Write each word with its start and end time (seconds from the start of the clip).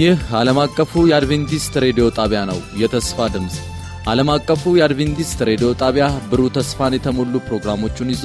ይህ 0.00 0.20
ዓለም 0.38 0.58
አቀፉ 0.62 1.00
የአድቬንቲስት 1.08 1.74
ሬዲዮ 1.84 2.04
ጣቢያ 2.18 2.40
ነው። 2.50 2.58
የተስፋ 2.82 3.26
ድምፅ 3.34 3.56
ዓለም 4.10 4.28
አቀፉ 4.34 4.72
የአድቬንቲስት 4.76 5.40
ሬዲዮ 5.48 5.68
ጣቢያ 5.80 6.04
ብሩህ 6.30 6.52
ተስፋን 6.56 6.94
የተሞሉ 6.96 7.34
ፕሮግራሞቹን 7.48 8.12
ይዞ 8.12 8.24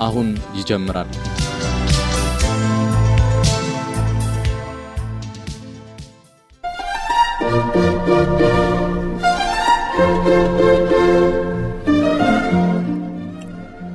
አሁን 0.00 0.28
ይጀምራል። 0.58 1.10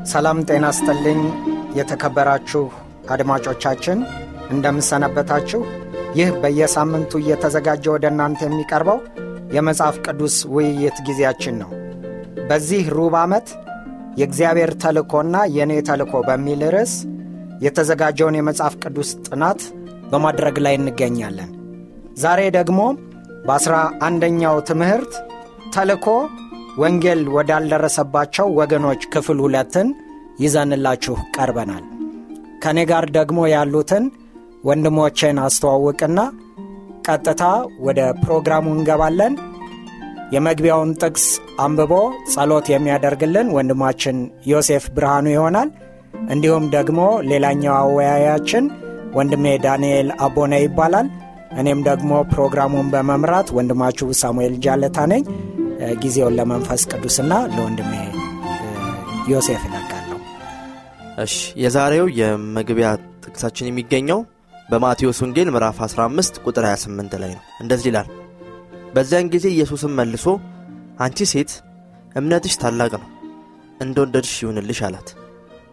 ሰላም 0.08 0.42
ጤና 0.50 0.68
ስጥልኝ። 0.78 1.22
የተከበራችሁ 1.80 2.64
አድማጮቻችን 3.12 3.98
እንደምሰነበታችሁ። 4.50 5.62
ይህ 6.16 6.30
በየሳምንቱ 6.42 7.12
እየተዘጋጀ 7.22 7.86
ወደ 7.94 8.06
እናንተ 8.12 8.40
የሚቀርበው 8.46 9.00
የመጽሐፍ 9.56 9.96
ቅዱስ 10.06 10.36
ውይይት 10.56 10.98
ጊዜያችን 11.08 11.56
ነው። 11.62 11.72
በዚህ 12.50 12.84
ሩብ 12.96 13.14
ዓመት 13.22 13.48
የእግዚአብሔር 14.20 14.72
ተልኮና 14.84 15.36
የእኔ 15.56 15.74
ተልኮ 15.90 16.14
በሚል 16.28 16.62
ርዕስ 16.76 16.94
የተዘጋጀውን 17.66 18.38
የመጽሐፍ 18.38 18.74
ቅዱስ 18.84 19.10
ጥናት 19.28 19.62
በማድረግ 20.12 20.56
ላይ 20.66 20.76
እንገኛለን። 20.80 21.52
ዛሬ 22.18 22.42
ደግሞ 22.58 22.80
በአስራ 23.48 23.76
አንደኛው 24.08 24.58
ትምህርት 24.70 25.14
ተልኮ 25.76 26.08
ወንጌል 26.78 27.22
ወዳልደረሰባቸው 27.36 28.48
ወገኖች 28.60 29.02
ክፍል 29.14 29.40
ሁለትን 29.46 29.88
ይዘንላችሁ 30.40 31.16
ቀርበናል። 31.36 31.84
ከእኔ 32.64 32.80
ጋር 32.92 33.06
ደግሞ 33.18 33.40
ያሉትን 33.54 34.06
ወንድሞቼን 34.66 35.38
አስተዋውቅና 35.46 36.20
ቀጥታ 37.08 37.44
ወደ 37.88 38.00
ፕሮግራሙ 38.24 38.66
እንገባለን። 38.76 39.34
የመግቢያውን 40.34 40.92
ጥቅስ 41.02 41.26
አንብቦ 41.66 41.94
ጸሎት 42.34 42.68
የሚያደርግልን 42.72 43.52
ወንድማችን 43.56 44.18
ዮሴፍ 44.52 44.86
ብርሃኑ 44.96 45.26
ይሆናል። 45.34 45.70
እንዲሁም 46.30 46.66
ደግሞ 46.76 47.00
ሌላኛው 47.32 47.76
አወያያችን 47.82 48.66
ወንድሜ 49.18 49.46
ዳንኤል 49.66 50.08
አቦነ 50.26 50.54
ይባላል። 50.64 51.08
እኔም 51.62 51.82
ደግሞ 51.90 52.12
ፕሮግራሙን 52.32 52.88
በመምራት 52.94 53.50
ወንድማችሁ 53.58 54.08
ሳሙኤል 54.22 54.56
ጃለታ 54.66 54.98
ነኝ። 55.12 55.24
ጊዜውን 56.02 56.36
ለመንፈስ 56.40 56.82
ቅዱስና 56.92 57.34
ለወንድሜ 57.54 57.94
ዮሴፍ 59.32 59.62
እለቃለሁ። 59.70 60.20
እሺ 61.24 61.36
የዛሬው 61.64 62.08
የመግቢያ 62.20 62.88
ጥቅሳችን 63.26 63.70
የሚገኘው 63.70 64.20
በማቴዎስ 64.68 65.20
ወንጌል 65.24 65.50
ምዕራፍ 65.54 65.78
15 65.86 66.40
ቁጥር 66.46 66.66
28 66.68 67.18
ላይ 67.24 67.32
ነው። 67.36 67.44
እንደዚህ 67.64 67.88
ይላል፣ 67.90 68.08
በዚያን 68.96 69.30
ጊዜ 69.34 69.46
ኢየሱስም 69.54 69.94
መልሶ 70.00 70.26
አንቺ 71.06 71.28
ሴት 71.32 71.52
እምነትሽ 72.20 72.54
ታላቅ 72.62 72.92
ነው፣ 72.96 73.10
እንደ 73.80 73.96
ወደድሽ 74.04 74.34
ይሁንልሽ 74.44 74.80
አላት። 74.88 75.10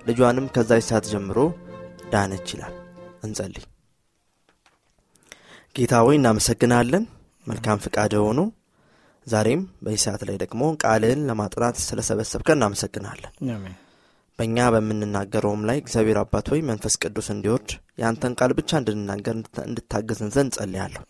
ልጇንም 0.09 0.47
ከዛች 0.55 0.85
ሰዓት 0.89 1.05
ጀምሮ 1.13 1.39
ዳነች 2.13 2.49
ይላል። 2.55 2.75
እንጸልይ። 3.27 3.65
ጌታ 5.75 5.95
ሆይ 6.07 6.17
እናመሰግናለን፣ 6.21 7.05
መልካም 7.47 7.81
ፍቃድ 7.85 8.15
ሆኖ 8.23 8.41
ዛሬም 9.27 9.63
በዚህ 9.85 10.01
ሰዓት 10.05 10.23
ላይ 10.29 10.37
ደግሞ 10.43 10.63
ቃልህን 10.83 11.21
ለማጥናት 11.29 11.77
ስለሰበሰብከ 11.87 12.49
እናመሰግናለን። 12.57 13.33
በእኛ 14.39 14.59
በምንናገረውም 14.75 15.63
ላይ 15.69 15.79
እግዚአብሔር 15.81 16.19
አባት 16.21 16.47
ሆይ 16.53 16.61
መንፈስ 16.69 16.95
ቅዱስ 17.03 17.27
እንዲወርድ 17.33 17.71
የአንተን 18.01 18.33
ቃል 18.39 18.53
ብቻ 18.59 18.71
እንድንናገር 18.81 19.35
እንድታገዝን 19.67 20.33
ዘንድ 20.37 20.53
ጸልያለሁ። 20.57 21.03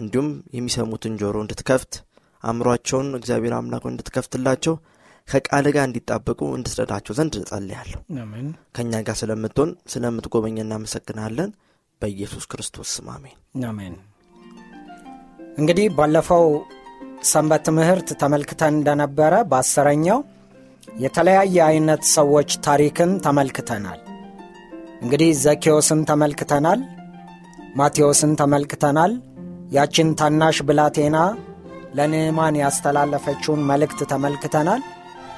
እንዲሁም 0.00 0.28
የሚሰሙትን 0.56 1.18
ጆሮ 1.20 1.36
እንድትከፍት 1.44 1.94
አእምሯቸውን 2.44 3.08
እግዚአብሔር 3.18 3.54
አምላክ 3.56 3.84
እንድትከፍትላቸው 3.90 4.74
ከቃል 5.28 5.66
ጋር 5.74 5.84
እንዲጣበቁ 5.86 6.40
እንድትረዳቸው 6.56 7.14
ዘንድ 7.18 7.34
ጸልያለሁ። 7.50 7.98
ከእኛ 8.76 9.00
ጋር 9.08 9.16
ስለምትሆን 9.20 9.72
ስለምትጎበኝ 9.92 10.56
እናመሰግናለን። 10.62 11.50
በኢየሱስ 12.02 12.44
ክርስቶስ 12.50 12.88
ስም 12.96 13.08
አሜን። 13.14 13.36
አሜን። 13.68 13.94
እንግዲህ 15.58 15.86
ባለፈው 15.96 16.44
ሰንበት 17.30 17.62
ትምህርት 17.68 18.08
ተመልክተን 18.20 18.74
እንደነበረ 18.74 19.34
በአስረኛው 19.50 20.18
የተለያየ 20.98 21.56
አይነት 21.66 22.02
ሰዎች 22.16 22.50
ታሪክን 22.66 23.10
ተመልክተናል። 23.26 24.00
እንግዲህ 25.02 25.30
ዘኬዎስን 25.42 26.00
ተመልክተናል፣ 26.10 26.80
ማቴዎስን 27.76 28.32
ተመልክተናል፣ 28.40 29.12
ያችን 29.72 30.08
ታናሽ 30.20 30.58
ብላቴና 30.68 31.16
ለንዕማን 31.98 32.54
ያስተላለፈችውን 32.62 33.62
መልእክት 33.70 34.00
ተመልክተናል። 34.12 34.82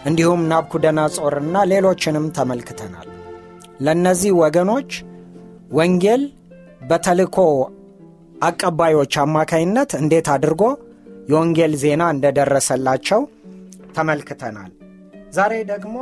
እንዲሁም 0.06 0.42
ናቡከደነፆርና 0.50 1.56
ሌሎችንም 1.72 2.26
ተመልክተናል። 2.38 3.08
ለእነዚህ 3.80 4.32
ወገኖች 4.42 4.90
ወንጌል 5.72 6.22
በተልኮ 6.90 7.36
አቀባዮች 8.42 9.14
አማካይነት 9.24 9.90
እንዴት 10.00 10.28
አድርጎ 10.34 10.62
የወንጌል 11.30 11.72
ዜና 11.82 12.02
እንደደረሰላቸው 12.14 13.20
ተመልክተናል። 13.96 14.70
ዛሬ 15.32 15.54
ደግሞ 15.70 15.96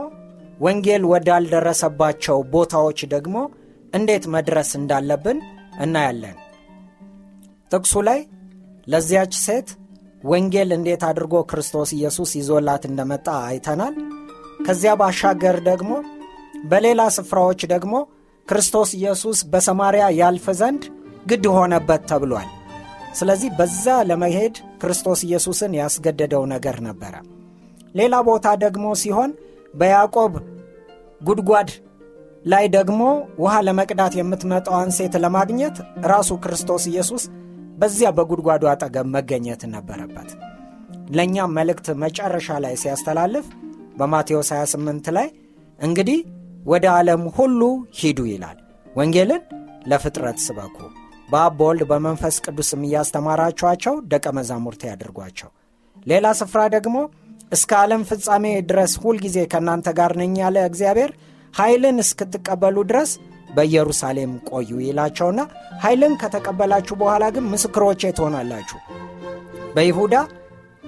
ወንጌል 0.61 1.03
ወዳልደረሰባቸው 1.11 2.39
ቦታዎች 2.55 3.01
ደግሞ 3.15 3.37
እንዴት 3.93 4.25
መድረስ 4.35 4.71
እንዳለብን 4.81 5.39
እናያለን። 5.85 6.37
ጥቅሱ 7.71 7.95
ላይ 8.09 8.21
ለዚያች 8.87 9.33
ሴት 9.45 9.69
ወንጌል 10.25 10.71
እንዴት 10.77 11.03
አድርጎ 11.09 11.35
ክርስቶስ 11.51 11.91
ኢየሱስ 11.99 12.31
ይዞላት 12.39 12.85
እንደመጣ 12.91 13.29
አይተናል። 13.49 13.95
ከዚያ 14.67 14.93
ባሻገር 15.01 15.57
ደግሞ 15.69 15.91
በሌላ 16.71 17.01
ስፍራዎች 17.17 17.61
ደግሞ 17.75 17.95
ክርስቶስ 18.49 18.91
ኢየሱስ 18.99 19.39
በሰማርያ 19.53 20.05
ያልፍ 20.21 20.47
ዘንድ 20.61 20.85
ግድ 21.27 21.47
ሆነበት 21.57 22.03
ተብሏል። 22.11 22.49
ስለዚህ 23.15 23.51
በዛ 23.59 23.87
ለመሄድ 24.09 24.57
ክርስቶስ 24.83 25.21
ኢየሱስን 25.29 25.73
ያስገደደው 25.81 26.45
ነገር 26.55 26.77
ነበረ። 26.89 27.15
ሌላ 27.99 28.15
ቦታ 28.29 28.47
ደግሞ 28.65 28.87
ሲሆን 29.03 29.31
በያዕቆብ 29.75 30.33
ጉድጓድ 31.21 31.71
ላይ 32.45 32.65
ደግሞ 32.75 33.01
ውሃ 33.43 33.55
ለመቅዳት 33.67 34.13
የምትመጣዋን 34.19 34.91
ሴት 34.99 35.15
ለማግኘት 35.25 35.77
ራሱ 36.13 36.31
ክርስቶስ 36.45 36.85
ኢየሱስ 36.91 37.25
በዚያ 37.79 38.09
በጉድጓዱ 38.17 38.63
አጠገብ 38.73 39.07
መገኘት 39.17 39.63
ነበረበት። 39.75 40.31
ለእኛም 41.17 41.55
መልእክት 41.59 41.87
መጨረሻ 42.03 42.57
ላይ 42.65 42.75
ሲያስተላልፍ 42.83 43.47
በማቴዎስ 43.99 44.51
28 44.57 45.13
ላይ 45.17 45.29
እንግዲህ 45.79 46.19
ወደ 46.65 46.87
ዓለም 46.95 47.23
ሁሉ 47.37 47.61
ሂዱ 48.01 48.21
ይላል፣ 48.31 48.59
ወንጌልን 48.97 49.43
ለፍጥረት 49.91 50.39
ስበኩ፣ 50.47 50.77
በአብ 51.29 51.55
በወልድ 51.59 51.83
በመንፈስ 51.91 52.37
ቅዱስም 52.45 52.83
እያስተማራችኋቸው 52.87 53.95
ደቀ 54.13 54.27
መዛሙርት 54.39 54.83
ያድርጓቸው። 54.89 55.51
ሌላ 56.07 56.27
ስፍራ 56.41 56.61
ደግሞ 56.77 56.97
እስከ 57.53 57.71
ዓለም 57.79 58.03
ፍጻሜ 58.09 58.45
ድረስ 58.71 58.93
ሁልጊዜ 59.03 59.39
ከእናንተ 59.53 59.89
ጋር 59.99 60.13
ነኝ 60.21 60.33
ያለ 60.43 60.59
እግዚአብሔር 60.71 61.11
ኃይልን 61.55 61.99
እስክትቀበሉ 62.03 62.77
ድረስ 62.91 63.11
በኢየሩሳሌም 63.51 64.33
ቆዩ 64.51 64.71
ይላቸውና 64.87 65.41
ኃይልን 65.85 66.15
ከተቀበላችሁ 66.23 66.95
በኋላ 67.03 67.25
ግን 67.37 67.47
ምስክሮቼ 67.53 68.11
ትሆናላችሁ 68.19 68.79
በይሁዳ 69.77 70.15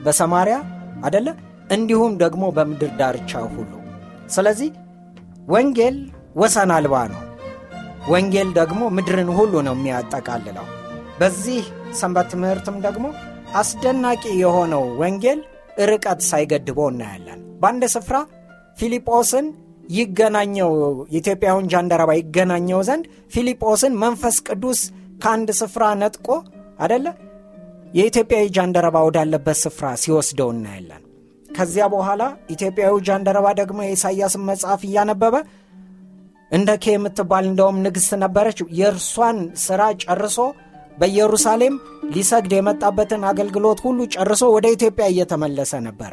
በሰማርያ 0.05 0.57
አደለ 1.07 1.29
እንዲሁም 1.77 2.13
ደግሞ 2.23 2.45
በምድር 2.57 2.93
ዳርቻ 3.01 3.33
ሁሉ። 3.55 3.73
ስለዚህ 4.35 4.71
ወንጌል 5.49 5.97
ወሰን 6.37 6.71
አልባ 6.77 6.95
ነው። 7.13 7.23
ወንጌል 8.11 8.49
ደግሞ 8.59 8.83
ምድርን 8.97 9.31
ሁሉ 9.39 9.55
ነው 9.67 9.75
የሚያጠቃልለው። 9.79 10.67
በዚህ 11.21 11.63
ሰንበት 12.01 12.29
ትምህርትም 12.33 12.77
ደግሞ 12.87 13.07
አስደናቂ 13.61 14.23
የሆነው 14.43 14.85
ወንጌል 15.01 15.41
ርቀት 15.89 16.21
ሳይገድበው 16.29 16.89
እናያለን። 16.93 17.41
በአንድ 17.61 17.85
ስፍራ 17.95 18.17
ፊልጶስን 18.77 19.47
ይገናኘው 19.93 20.71
የኢትዮጵያውን 21.13 21.69
ጃንደረባ 21.73 22.11
ይገናኘው 22.19 22.81
ዘንድ 22.89 23.05
ፊልጶስን 23.35 23.95
መንፈስ 24.03 24.37
ቅዱስ 24.49 24.81
ከአንድ 25.23 25.49
ስፍራ 25.61 25.85
ነጥቆ 26.03 26.29
አደለ 26.79 27.07
የኢትዮጵያዊ 27.95 28.47
ጃንደረባ 28.57 28.97
ወዳለበት 29.07 29.59
ስፍራ 29.63 29.87
ሲወስደው 30.03 30.51
እናያለን። 30.55 31.03
ከዚያ 31.51 31.85
በኋላ 31.95 32.23
ኢትዮጵያዊ 32.55 32.95
ጃንደረባ 33.09 33.47
ደግሞ 33.61 33.79
የኢሳይያስን 33.85 34.45
መጽሐፍ 34.51 34.83
እያነበበ 34.89 35.35
እንደ 36.51 36.71
ኬ 36.83 36.95
የምትባል 36.95 37.45
እንደውም 37.49 37.77
ንግሥት 37.85 38.13
ነበረች። 38.23 38.61
የእርሷን 38.79 39.37
ሥራ 39.65 39.83
ጨርሶ 40.05 40.39
በኢየሩሳሌም 41.01 41.75
ሊሰግድ 42.15 42.53
የመጣበትን 42.57 43.23
አገልግሎት 43.31 43.79
ሁሉ 43.85 43.99
ጨርሶ 44.15 44.43
ወደ 44.57 44.67
ኢትዮጵያ 44.77 45.05
እየተመለሰ 45.13 45.73
ነበረ። 45.87 46.13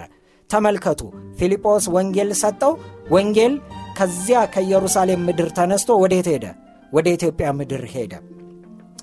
ተመልከቱ፣ 0.50 1.02
ፊልጶስ 1.40 1.86
ወንጌል 1.96 2.30
ሰጠው። 2.42 2.74
ወንጌል 3.12 3.54
ከዚያ 3.98 4.40
ከኢየሩሳሌም 4.54 5.26
ምድር 5.28 5.50
ተነስቶ 5.58 5.90
ወዴት 6.04 6.28
ሄደ? 6.34 6.46
ወደ 6.94 7.08
ኢትዮጵያ 7.16 7.48
ምድር 7.60 7.84
ሄደ 7.94 8.14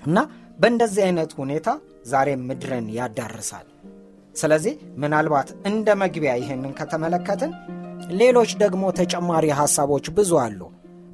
እና 0.06 0.16
በእንደዚህ 0.58 1.02
አይነት 1.06 1.30
ሁኔታ 1.38 1.68
ዛሬም 2.10 2.42
ምድርን 2.48 2.86
ያዳርሳል። 2.96 3.66
ስለዚህ 4.34 4.74
ምናልባት 5.02 5.48
እንደ 5.70 5.88
መግቢያ 6.02 6.32
ይህንን 6.40 6.72
ከተመለከትን 6.78 7.52
ሌሎች 8.20 8.50
ደግሞ 8.62 8.84
ተጨማሪ 8.98 9.46
ሐሳቦች 9.60 10.06
ብዙ 10.16 10.32
አሉ። 10.44 10.60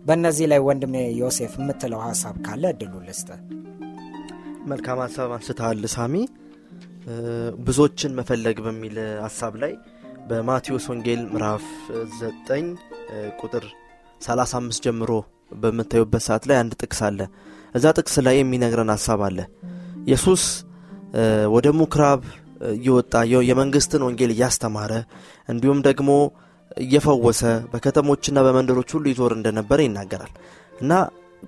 በእነዚህ 0.06 0.46
ላይ 0.52 0.60
ወንድሜ 0.68 0.94
ዮሴፍ 1.20 1.54
የምትለው 1.58 2.00
ሐሳብ 2.06 2.36
ካለ 2.46 2.64
እድሉ 2.74 2.94
ልስጥ። 3.08 3.28
መልካም 4.68 4.98
ሀሳብ 5.02 5.30
አንስተሃል 5.36 5.84
ሳሚ። 5.94 6.14
ብዙዎችን 7.66 8.12
መፈለግ 8.18 8.56
በሚል 8.66 8.96
ሀሳብ 9.24 9.54
ላይ 9.62 9.72
በማቴዎስ 10.28 10.84
ወንጌል 10.90 11.22
ምዕራፍ 11.32 11.64
9 12.10 12.68
ቁጥር 13.40 13.64
35 14.26 14.84
ጀምሮ 14.86 15.12
በምታዩበት 15.62 16.22
ሰዓት 16.26 16.44
ላይ 16.50 16.56
አንድ 16.62 16.74
ጥቅስ 16.82 17.00
አለ። 17.08 17.20
እዛ 17.74 17.86
ጥቅስ 17.98 18.14
ላይ 18.26 18.36
የሚነግረን 18.40 18.92
ሀሳብ 18.94 19.22
አለ። 19.28 19.38
ኢየሱስ 20.04 20.44
ወደ 21.54 21.68
ምኩራብ 21.78 22.22
እየወጣ 22.74 23.12
የመንግስትን 23.48 24.04
ወንጌል 24.06 24.32
እያስተማረ 24.36 24.92
እንዲሁም 25.48 25.78
ደግሞ 25.88 26.10
እየፈወሰ 26.82 27.42
በከተሞችና 27.72 28.38
በመንደሮች 28.46 28.90
ሁሉ 28.96 29.06
ይዞር 29.12 29.32
እንደነበረ 29.38 29.78
ይናገራል 29.86 30.32
እና 30.80 30.92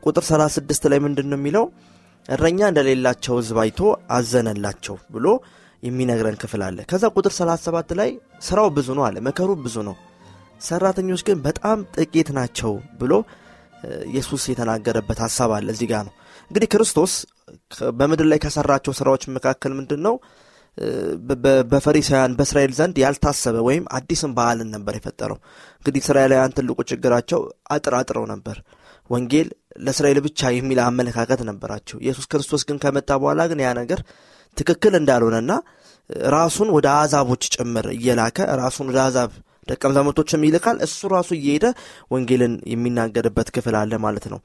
ቁጥር 0.02 0.24
36 0.28 0.88
ላይ 0.92 1.00
ምንድን 1.06 1.28
ነው 1.32 1.38
የሚለው 1.40 1.64
እረኛ 2.28 2.60
እንደሌላቸው 2.70 3.34
ህዝብ 3.40 3.56
አይቶ 3.62 3.80
አዘነላቸው 4.16 4.96
ብሎ 5.14 5.26
የሚነግረን 5.82 6.36
ክፍል 6.42 6.62
አለ። 6.66 6.78
ከዛ 6.90 7.04
ቁጥር 7.16 7.32
37 7.36 7.94
ላይ 8.00 8.10
ስራው 8.46 8.68
ብዙ 8.76 8.88
ነው 8.98 9.04
አለ 9.06 9.16
መከሩ 9.28 9.50
ብዙ 9.64 9.76
ነው 9.88 9.96
ሰራተኞች 10.66 11.22
ግን 11.28 11.38
በጣም 11.46 11.78
ጥቂት 11.96 12.28
ናቸው 12.38 12.72
ብሎ 13.00 13.12
ኢየሱስ 14.10 14.42
የተናገረበት 14.50 15.20
ሀሳብ 15.24 15.52
አለ። 15.56 15.66
እዚህ 15.74 15.88
ጋር 15.92 16.02
ነው 16.08 16.14
እንግዲህ 16.50 16.68
ክርስቶስ 16.72 17.12
በምድር 17.98 18.26
ላይ 18.32 18.38
ከሰራቸው 18.44 18.92
ስራዎች 18.98 19.24
መካከል 19.36 19.72
ምንድን 19.78 20.00
ነው 20.06 20.14
በፈሪሳውያን 21.72 22.36
በእስራኤል 22.38 22.72
ዘንድ 22.78 22.96
ያልታሰበ 23.02 23.56
ወይም 23.66 23.84
አዲስን 23.98 24.32
ባህልን 24.38 24.70
ነበር 24.76 24.94
የፈጠረው። 24.96 25.38
እንግዲህ 25.80 26.00
እስራኤላውያን 26.04 26.54
ትልቁ 26.58 26.78
ችግራቸው 26.90 27.40
አጥር 27.74 27.94
አጥረው 27.98 28.24
ነበር 28.32 28.56
ወንጌል 29.12 29.48
ለእስራኤል 29.84 30.18
ብቻ 30.26 30.50
የሚል 30.54 30.78
አመለካከት 30.86 31.40
ነበራቸው። 31.48 31.96
ኢየሱስ 32.04 32.26
ክርስቶስ 32.32 32.62
ግን 32.68 32.76
ከመጣ 32.82 33.10
በኋላ 33.22 33.42
ግን 33.50 33.60
ያ 33.64 33.70
ነገር 33.80 34.00
ትክክል 34.56 34.94
እንዳልሆነና 34.98 35.52
ራሱን 36.34 36.68
ወደ 36.76 36.86
አዛቦች 37.00 37.42
ጭምር 37.54 37.86
እየላከ 37.94 38.38
ራሱን 38.62 38.88
ወደ 38.90 38.98
አዛብ 39.04 39.30
ደቀ 39.68 39.82
መዛሙርቶችም 39.90 40.44
ይልካል። 40.46 40.76
እሱ 40.86 41.08
ራሱ 41.14 41.30
እየሄደ 41.36 41.66
ወንጌልን 42.10 42.54
የሚናገርበት 42.72 43.48
ክፍል 43.56 43.74
አለ 43.80 43.92
ማለት 44.06 44.24
ነው 44.32 44.40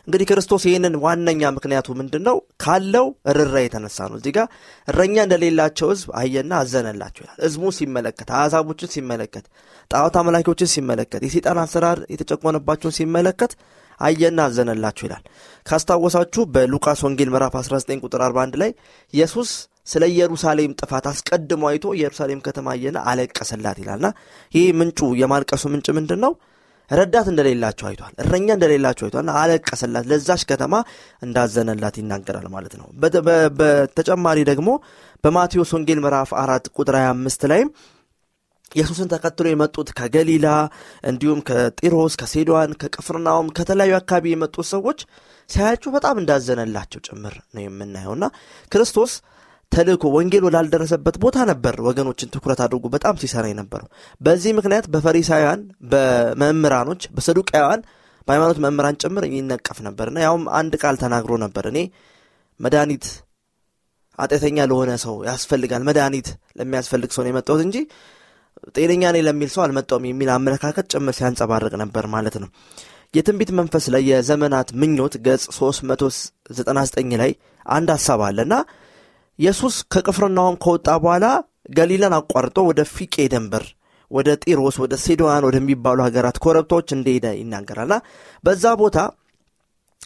እንግዲህ 0.00 0.26
ክርስቶስ 0.30 0.62
ይህንን 0.68 0.94
ዋነኛ 1.04 1.50
ምክንያቱ 1.56 1.96
ምንድን 1.98 2.22
ነው 2.28 2.36
ካለው 2.64 3.06
ርራ 3.38 3.54
የተነሳ 3.64 3.98
ነው። 4.10 4.18
እዚህ 4.20 4.34
ጋር 4.36 4.46
እረኛ 4.88 5.16
እንደሌላቸው 5.26 5.88
ህዝብ 5.92 6.10
አየና 6.20 6.52
አዘነላቸው 6.62 7.22
ይላል። 7.24 7.38
ህዝቡ 7.44 7.72
ሲመለከት 7.78 8.30
አሕዛቦችን 8.38 8.92
ሲመለከት 8.94 9.46
ጣዖት 9.90 10.16
አመላኪዎችን 10.20 10.72
ሲመለከት 10.74 11.22
የሴጣን 11.26 11.60
አሰራር 11.62 12.00
የተጨቆነባቸውን 12.14 12.96
ሲመለከት 12.98 13.52
አየና 14.00 14.40
አዘነላቸው 14.48 15.04
ይላል። 15.06 15.22
ካስታወሳችሁ 15.66 16.42
በሉቃስ 16.54 17.00
ወንጌል 17.06 17.30
ምዕራፍ 17.32 17.54
19 17.60 18.04
ቁጥር 18.06 18.22
41 18.26 18.60
ላይ 18.62 18.70
ኢየሱስ 19.14 19.50
ስለ 19.86 20.04
ኢየሩሳሌም 20.12 20.72
ጥፋት 20.80 21.04
አስቀድሞ 21.10 21.62
አይቶ 21.68 21.86
ኢየሩሳሌም 21.96 22.40
ከተማ 22.46 22.68
አየና 22.74 22.98
አለቀሰላት 23.10 23.78
ይላልና 23.82 24.08
ይህ 24.52 24.66
ምንጩ 24.80 25.00
የማልቀሱ 25.20 25.64
ምንጭ 25.72 25.88
ምንድን 25.98 26.20
ነው 26.24 26.32
ረዳት 26.90 27.26
እንደሌላቸው 27.32 27.86
አይቷል 27.88 28.12
እረኛ 28.22 28.48
እንደሌላቸው 28.56 29.04
አይቷል 29.06 29.28
አለቀሰላት 29.34 30.06
ለዛች 30.10 30.42
ከተማ 30.50 30.74
እንዳዘነላት 31.22 31.96
ይናገራል 32.00 32.46
ማለት 32.54 32.74
ነው። 32.80 32.86
በተጨማሪ 33.58 34.38
ደግሞ 34.50 34.70
በማቴዎስ 35.24 35.72
ወንጌል 35.76 36.00
ምዕራፍ 36.04 36.32
አራት 36.42 36.66
ቁጥር 36.76 36.96
25 37.00 37.48
ላይም 37.52 37.70
ኢየሱስን 38.72 39.10
ተከትሎ 39.12 39.46
የመጡት 39.48 39.88
ከገሊላ 39.98 40.46
እንዲሁም 41.10 41.38
ከጢሮስ 41.48 42.14
ከሴዶዋን 42.20 42.72
ከቅፍርናውም 42.82 43.48
ከተለያዩ 43.58 43.94
አካባቢ 44.00 44.24
የመጡት 44.32 44.66
ሰዎች 44.72 44.98
ሲያያቸው 45.48 45.90
በጣም 45.96 46.16
እንዳዘነላቸው 46.22 47.00
ጭምር 47.06 47.34
ነው 47.54 47.62
የምናየውና 47.64 48.24
ክርስቶስ 48.72 49.12
ተልእኮ 49.72 50.04
ወንጌል 50.14 50.44
ወዳልደረሰበት 50.46 51.16
ቦታ 51.22 51.38
ነበር 51.50 51.74
ወገኖችን 51.86 52.30
ትኩረት 52.34 52.60
አድርጎ 52.64 52.86
በጣም 52.94 53.18
ሲሰራ 53.22 53.44
የነበረው። 53.50 53.88
በዚህ 54.20 54.52
ምክንያት 54.58 54.86
በፈሪሳውያን 54.94 55.60
በመምህራኖች 55.92 57.02
በሰዱቃውያን 57.16 57.82
በሃይማኖት 58.28 58.58
መምህራን 58.64 58.98
ጭምር 59.02 59.24
ይነቀፍ 59.30 59.78
ነበርና 59.86 60.18
ያውም 60.24 60.44
አንድ 60.58 60.72
ቃል 60.82 60.96
ተናግሮ 61.02 61.32
ነበር። 61.44 61.66
እኔ 61.70 61.78
መድኃኒት 62.60 63.06
አጤተኛ 64.18 64.58
ለሆነ 64.70 64.92
ሰው 65.04 65.16
ያስፈልጋል 65.28 65.82
መድኃኒት 65.88 66.28
ለሚያስፈልግ 66.58 67.10
ሰው 67.16 67.22
ነው 67.24 67.30
የመጣሁት 67.32 67.62
እንጂ 67.66 67.76
ጤነኛ 68.76 69.02
ነኝ 69.14 69.22
ለሚል 69.26 69.50
ሰው 69.54 69.62
አልመጣውም 69.64 70.06
የሚል 70.08 70.30
አመለካከት 70.36 70.86
ጭምር 70.92 71.14
ሲያንጸባርቅ 71.18 71.72
ነበር 71.82 72.04
ማለት 72.14 72.36
ነው። 72.42 72.48
የትንቢት 73.14 73.50
መንፈስ 73.58 73.84
ላይ 73.94 74.02
የዘመናት 74.10 74.68
ምኞት 74.80 75.14
ገጽ 75.26 75.44
399 75.58 77.14
ላይ 77.22 77.30
አንድ 77.66 77.88
ሀሳብ 77.94 78.20
አለና 78.26 78.54
ኢየሱስ 79.38 79.74
ከቅፍርናሆም 79.92 80.56
ከወጣ 80.62 80.88
በኋላ 81.02 81.26
ገሊላን 81.76 82.14
አቋርጦ 82.18 82.58
ወደ 82.68 82.80
ፊቄ 82.94 83.26
ደንበር 83.32 83.64
ወደ 84.10 84.28
ጢሮስ 84.42 84.76
ወደ 84.82 84.94
ሴዶዋን 85.04 85.46
ወደሚባሉ 85.48 85.98
ሀገራት 86.06 86.36
ኮረብታዎች 86.44 86.88
እንደሄደ 86.96 87.26
ይናገራልና 87.40 87.96
በዛ 88.44 88.64
ቦታ 88.82 88.98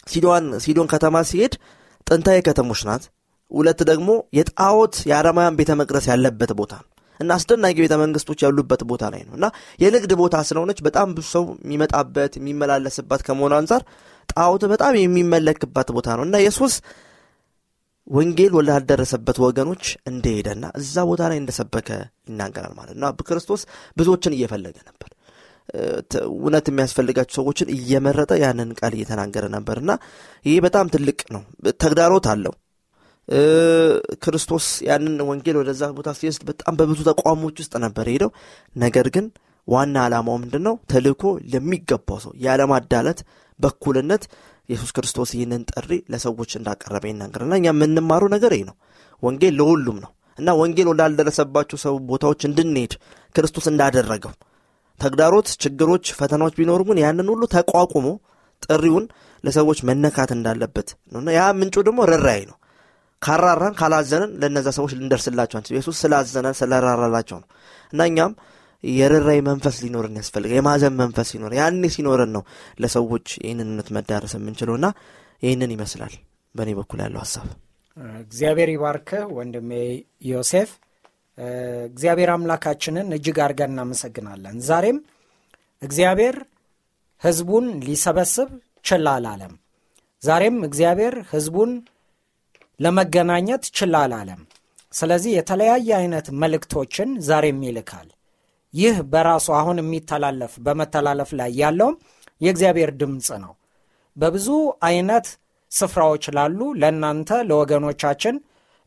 ሲዶዋን 0.07 0.47
ሲዶን 0.63 0.87
ከተማ 0.93 1.15
ሲሄድ 1.29 1.53
ጥንታዊ 2.07 2.39
ከተሞች 2.47 2.81
ናት። 2.87 3.03
ሁለት 3.51 3.79
ደግሞ 3.89 4.09
የጣዖት 4.37 4.95
የአረማውያን 5.09 5.57
ቤተ 5.59 5.71
መቅደስ 5.79 6.05
ያለበት 6.11 6.51
ቦታ 6.59 6.73
ነው 6.81 6.89
እና 7.19 7.31
አስደናቂ 7.37 7.75
ቤተ 7.79 7.95
መንግስቶች 8.01 8.39
ያሉበት 8.45 8.81
ቦታ 8.91 9.03
ላይ 9.13 9.21
ነው 9.27 9.33
እና 9.37 9.45
የንግድ 9.79 10.11
ቦታ 10.21 10.35
ስለሆነች 10.49 10.79
በጣም 10.87 11.09
ብዙ 11.17 11.25
ሰው 11.35 11.43
የሚመጣበት 11.63 12.33
የሚመላለስባት 12.39 13.21
ከመሆኑ 13.27 13.53
አንጻር 13.59 13.81
ጣዖት 14.29 14.63
በጣም 14.73 14.93
የሚመለክባት 15.01 15.89
ቦታ 15.97 16.09
ነው 16.17 16.25
እና 16.27 16.35
ኢየሱስ 16.43 16.75
ወንጌል 18.07 18.53
ወዳልደረሰበት 18.57 19.37
ወገኖች 19.43 19.83
እንደሄደና 20.11 20.65
እዛ 20.79 20.95
ቦታ 21.09 21.21
ላይ 21.31 21.37
እንደሰበከ 21.41 21.89
ይናገራል 22.29 22.73
ማለት 22.79 22.95
እና 22.97 23.11
ክርስቶስ 23.21 23.61
ብዙዎችን 23.97 24.35
እየፈለገ 24.37 24.77
ነበር። 24.89 25.09
እውነት 26.33 26.65
የሚያስፈልጋቸው 26.69 27.35
ሰዎችን 27.39 27.69
እየመረጠ 27.75 28.31
ያንን 28.43 28.71
ቃል 28.79 28.93
እየተናገረ 28.97 29.45
ነበር 29.55 29.77
እና 29.83 29.91
ይህ 30.45 30.57
በጣም 30.65 30.91
ትልቅ 30.95 31.19
ነው። 31.35 31.43
ተግዳሮት 31.83 32.27
አለው። 32.33 32.53
ክርስቶስ 34.23 34.65
ያንን 34.87 35.15
ወንጌል 35.29 35.57
ወደዛ 35.59 35.83
ቦታ 35.97 36.09
ሲወስድ 36.17 36.43
በጣም 36.49 36.73
በብዙ 36.79 36.99
ተቋሞች 37.09 37.55
ውስጥ 37.61 37.73
ነበር 37.85 38.05
ሄደው 38.13 38.31
ነገር 38.75 39.07
ግን 39.15 39.25
ዋና 39.67 39.95
ዓላማው 40.05 40.37
ምንድን 40.41 40.63
ነው 40.67 40.75
ተልኮ 40.91 41.21
ለሚገባው 41.51 42.17
ሰው 42.23 42.33
ያለማዳለት 42.45 43.19
በኩልነት 43.59 44.23
ኢየሱስ 44.69 44.91
ክርስቶስ 44.95 45.29
ይህንን 45.35 45.63
ጥሪ 45.71 45.91
ለሰዎች 46.11 46.51
እንዳቀረበ 46.59 47.05
ይናገርና 47.09 47.53
እኛ 47.59 47.67
የምንማረው 47.71 48.29
ነገር 48.35 48.51
ይህ 48.57 48.63
ነው። 48.69 48.75
ወንጌል 49.23 49.53
ለሁሉም 49.59 49.97
ነው። 50.03 50.11
እና 50.37 50.49
ወንጌል 50.59 50.87
ወዳልደረሰባቸው 50.91 51.77
ሰው 51.83 51.95
ቦታዎች 52.09 52.41
እንድንሄድ 52.49 52.93
ክርስቶስ 53.35 53.65
እንዳደረገው 53.71 54.33
ተግዳሮት 54.99 55.47
ችግሮች 55.63 56.05
ፈተናዎች 56.19 56.53
ቢኖሩ 56.59 56.81
ግን 56.89 56.97
ያንን 57.03 57.29
ሁሉ 57.33 57.43
ተቋቁሞ 57.53 58.07
ጥሪውን 58.63 59.05
ለሰዎች 59.43 59.79
መነካት 59.87 60.31
እንዳለበት 60.35 60.89
ያ 61.35 61.43
ምንጩ 61.59 61.75
ደግሞ 61.87 62.01
ርራይ 62.13 62.41
ነው። 62.49 62.57
ካራራን 63.21 63.73
ካላዘንን 63.79 64.31
ለእነዛ 64.41 64.69
ሰዎች 64.77 64.91
ልንደርስላቸው 64.97 65.59
ኢየሱስ 65.73 65.95
ስላዘነን 66.03 66.55
ስለራራላቸው 66.59 67.37
ነው። 67.41 67.47
እና 67.93 68.01
እኛም 68.09 68.31
የርራይ 68.83 69.39
መንፈስ 69.47 69.75
ሊኖርን 69.83 70.15
ያስፈልጋል። 70.19 70.57
የማዘን 70.57 70.95
መንፈስ 71.01 71.27
ሲኖር 71.33 71.53
ያኔ 71.59 71.83
ሲኖረን 71.95 72.31
ነው 72.35 72.43
ለሰዎች 72.81 73.27
ይህንን 73.39 73.69
እውነት 73.69 73.89
መዳረስ 73.97 74.33
የምንችለው 74.37 74.75
እና 74.79 74.87
ይህንን 75.43 75.73
ይመስላል 75.75 76.13
በእኔ 76.55 76.71
በኩል 76.79 76.99
ያለው 77.03 77.21
ሀሳብ። 77.23 77.47
እግዚአብሔር 78.23 78.69
ይባርክህ 78.73 79.23
ወንድሜ 79.37 79.71
ዮሴፍ። 80.29 80.71
እግዚአብሔር 81.89 82.29
አምላካችንን 82.33 83.07
እጅግ 83.17 83.37
አድርገን 83.45 83.71
እናመሰግናለን። 83.73 84.57
ዛሬም 84.67 84.97
እግዚአብሔር 85.81 86.35
ህዝቡን 87.21 87.65
ሊሰበስብ 87.85 88.49
ችላ 88.85 89.07
ዛሬም 90.21 90.57
እግዚአብሔር 90.67 91.15
ህዝቡን 91.31 91.71
ለመገናኘት 92.79 93.63
ችላ 93.77 93.95
አላለም። 94.05 94.41
ስለዚህ 94.93 95.31
የተለያየ 95.35 95.89
አይነት 95.99 96.27
መልእክቶችን 96.41 97.09
ዛሬም 97.27 97.59
ይልካል 97.67 98.07
ይህ 98.73 98.95
በራሱ 99.11 99.47
አሁን 99.57 99.77
የሚተላለፍ 99.81 100.53
በመተላለፍ 100.65 101.29
ላይ 101.39 101.51
ያለውም 101.61 101.95
የእግዚአብሔር 102.41 102.91
ድምፅ 103.01 103.27
ነው። 103.43 103.53
በብዙ 104.17 104.47
አይነት 104.87 105.27
ስፍራዎች 105.71 106.23
ላሉ 106.35 106.59
ለእናንተ 106.81 107.31
ለወገኖቻችን 107.49 108.35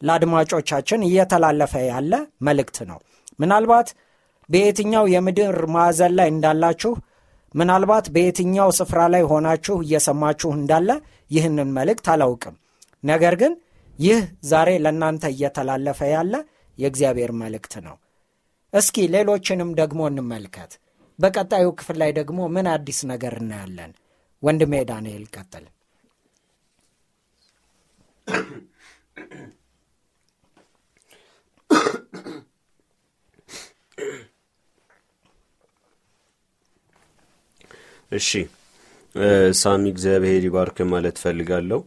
ለአድማጮቻችን 0.03 1.07
እየተላለፈ 1.07 1.75
ያለ 1.89 2.13
መልእክት 2.47 2.79
ነው። 2.91 2.99
ምናልባት 3.41 3.89
በየትኛው 4.49 5.05
የምድር 5.13 5.59
ማዕዘን 5.75 6.13
ላይ 6.19 6.29
እንዳላችሁ 6.33 6.93
ምናልባት 7.55 8.07
በየትኛው 8.15 8.71
ስፍራ 8.79 9.01
ላይ 9.15 9.23
ሆናችሁ 9.31 9.77
እየሰማችሁ 9.83 10.51
እንዳለ 10.59 10.91
ይህንን 11.31 11.69
መልእክት 11.79 12.07
አላውቅም። 12.15 12.57
ነገር 13.05 13.35
ግን 13.41 13.53
ይህ 13.99 14.21
ዛሬ 14.45 14.71
ለእናንተ 14.85 15.25
እየተላለፈ 15.35 16.01
ያለ 16.13 16.35
የእግዚአብሔር 16.79 17.31
መልእክት 17.43 17.75
ነው። 17.87 17.97
እስኪ 18.77 19.07
ሌሎችንም 19.13 19.71
ደግሞ 19.81 20.01
እንመልከት። 20.11 20.73
በቀጣዩ 21.19 21.67
ክፍል 21.79 21.97
ላይ 22.03 22.11
ደግሞ 22.19 22.41
ምን 22.55 22.67
አዲስ 22.73 22.99
ነገር 23.13 23.35
እናያለን? 23.41 23.93
ወንድሜ 24.43 24.73
ዳንኤል 24.89 25.25
ቀጥል። 25.35 25.65
እሺ 38.13 38.29
ሳሚ 39.61 39.85
እግዚአብሔር 39.93 40.43
ይባርክ 40.47 40.79
ማለት 40.93 41.17
ፈልጋለሁ። 41.23 41.81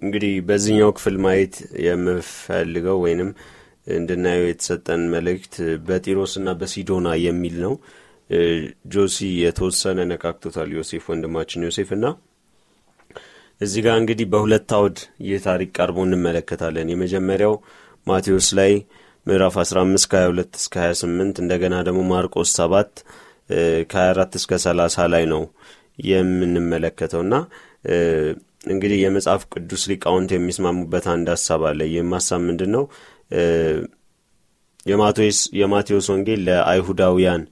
እንግዲህ 0.00 0.32
በዚህኛው 0.48 0.90
ክፍል 0.96 1.16
ማየት 1.24 1.54
የምፈልገው 1.86 2.96
ወይንም 3.04 3.28
እንድናየው 3.86 4.46
የተሰጠን 4.48 5.02
መልእክት 5.12 5.54
በጢሮስና 5.86 6.48
በሲዶና 6.60 7.08
የሚል 7.24 7.56
ነው። 7.64 7.74
ጆሲ 8.92 9.16
የተወሰነ 9.42 10.00
ነካክቶታል፣ 10.10 10.68
ዮሴፍ 10.76 11.04
ወንድማችን 11.12 11.64
ዮሴፍ 11.66 11.90
እና 11.96 12.06
እዚህ 13.60 13.80
ጋር 13.86 13.96
እንግዲህ 14.00 14.26
በሁለት 14.32 14.70
አውድ 14.76 14.98
ይህ 15.26 15.40
ታሪክ 15.46 15.70
ቀርቦ 15.78 15.98
እንመለከታለን። 16.06 16.92
የመጀመሪያው 16.92 17.54
ማቴዎስ 18.06 18.48
ላይ 18.58 18.72
ምዕራፍ 19.26 19.56
15 19.62 20.08
ከ22 20.12 20.56
እስከ 20.60 20.76
28 20.84 21.42
እንደገና 21.42 21.74
ደግሞ 21.88 22.00
ማርቆስ 22.08 22.52
7 22.60 23.02
ከ24 23.92 24.38
እስከ 24.40 24.58
30 24.64 25.06
ላይ 25.14 25.24
ነው 25.32 25.42
የምንመለከተው 26.08 27.20
እና 27.26 27.34
እንግዲህ 28.66 28.98
የመጽሐፍ 29.00 29.42
ቅዱስ 29.52 29.82
ሊቃውንት 29.90 30.30
የሚስማሙበት 30.34 31.06
አንድ 31.14 31.28
ሀሳብ 31.34 31.62
አለ። 31.70 31.80
ይህም 31.88 32.10
ሀሳብ 32.16 32.40
ምንድን 32.48 32.70
ነው? 32.76 32.84
የማቴዎስ 35.60 36.06
ወንጌል 36.12 36.40
ለአይሁዳውያን 36.46 37.42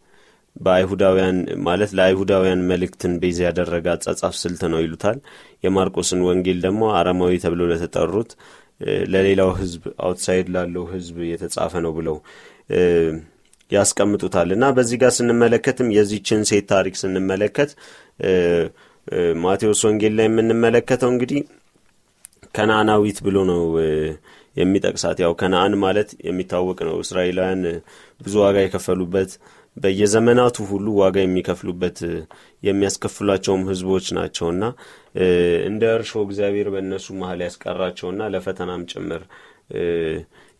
በአይሁዳውያን 0.57 1.37
ማለት 1.67 1.91
ለአይሁዳውያን 1.99 2.65
መልእክትን 2.71 3.13
base 3.23 3.38
ያደረገ 3.47 3.87
አጻጻፍ 3.93 4.35
ስልት 4.41 4.63
ነው 4.73 4.81
ይሉታል። 4.85 5.19
የማርቆስን 5.65 6.23
ወንጌል 6.29 6.59
ደግሞ 6.67 6.83
አረማዊ 6.99 7.35
ተብሎ 7.45 7.69
ለተጠሩት 7.71 8.31
ለሌላው 9.13 9.51
ሕዝብ 9.61 9.83
outside 10.05 10.47
ላለው 10.55 10.85
ሕዝብ 10.93 11.17
የተጻፈ 11.31 11.73
ነው 11.87 11.93
ብለው 11.99 12.17
ያስቀምጡታል 13.71 14.49
እና 14.57 14.65
በዚህ 14.77 14.99
ጋር 15.03 15.13
ስንመለከትም 15.17 15.89
የዚችን 15.97 16.41
ሴት 16.51 16.67
ታሪክ 16.73 16.95
ስንመለከት 17.03 17.71
ማቴዎስ 19.43 19.81
ወንጌል 19.89 20.15
ላይ 20.19 20.27
የምንመለከተው 20.29 21.11
እንግዲህ 21.13 21.41
ከነአናዊት 22.54 23.19
ብሎ 23.26 23.38
ነው 23.50 23.62
የሚጠቅሳት። 24.57 25.19
ያው 25.25 25.33
ከነአን 25.40 25.75
ማለት 25.83 26.11
የሚታወቅ 26.28 26.78
ነው። 26.88 26.97
እስራኤላውያን 27.04 27.62
ብዙ 28.21 28.35
ዋጋ 28.45 28.57
የከፈሉበት 28.64 29.33
በየዘመናቱ 29.76 30.57
ሁሉ 30.71 30.87
ዋጋ 31.00 31.16
የሚከፍሉበት 31.23 31.99
የሚያስከፍሏቸውም 32.62 33.62
ህዝቦች 33.71 34.07
ናቸውና 34.16 34.64
እንደ 35.69 35.83
እርሾ 35.97 36.12
እግዚአብሔር 36.26 36.69
በእነሱ 36.75 37.07
መሀል 37.21 37.40
ያስቀራቸውና 37.47 38.28
ለፈተናም 38.35 38.83
ጭምር 38.92 39.23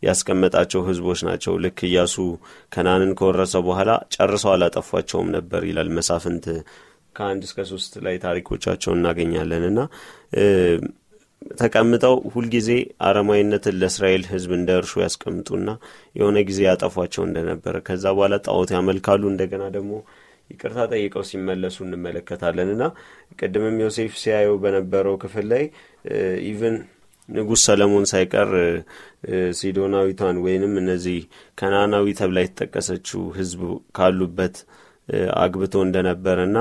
ያስቀመጣቸው 0.03 0.81
ህዝቦች 0.89 1.21
ናቸው። 1.29 1.55
ልክ 1.65 1.79
እያሱ 1.89 2.15
ከነአንን 2.73 3.11
ከወረሰ 3.19 3.55
በኋላ 3.67 3.91
ጨርሰው 4.15 4.53
አላጠፏቸውም 4.55 5.29
ነበር 5.37 5.63
ይላል 5.71 5.91
መሳፍንት 5.99 6.47
ከአንድ 7.17 7.43
እስከ 7.47 7.61
ሶስት 7.71 7.93
ላይ 8.05 8.17
ታሪኮቻቸውን 8.25 8.99
እናገኛለን 9.01 9.65
እና 9.71 9.81
ተቀምጠው 11.61 12.15
ሁልጊዜ 12.33 12.71
አረማዊነትን 13.07 13.77
ለእስራኤል 13.81 14.25
ህዝብ 14.33 14.51
እንደ 14.57 14.71
እርሾ 14.81 14.93
ያስቀምጡና 15.05 15.69
የሆነ 16.19 16.39
ጊዜ 16.49 16.61
ያጠፏቸው 16.67 17.23
እንደነበረ 17.27 17.77
ከዛ 17.87 18.05
በኋላ 18.17 18.37
ጣዖት 18.47 18.71
ያመልካሉ። 18.77 19.23
እንደገና 19.31 19.65
ደግሞ 19.77 19.93
ይቅርታ 20.51 20.87
ጠይቀው 20.93 21.25
ሲመለሱ 21.29 21.77
እንመለከታለን 21.87 22.71
እና 22.75 22.85
ቅድምም 23.39 23.77
ዮሴፍ 23.85 24.15
ሲያየው 24.23 24.57
በነበረው 24.63 25.17
ክፍል 25.23 25.47
ላይ 25.53 25.65
even 26.49 26.77
ንጉሥ 27.29 27.61
ሰለሞን 27.69 28.07
ሳይቀር 28.13 28.51
ሲዶናዊቷን 29.59 30.37
ወይንም 30.45 30.73
እነዚህ 30.81 31.19
ከናናዊ 31.59 32.07
ተብላ 32.21 32.39
የተጠቀሰችው 32.45 33.23
ህዝብ 33.39 33.61
ካሉበት 33.99 34.57
አግብቶ 35.43 35.75
እንደነበረና 35.87 36.59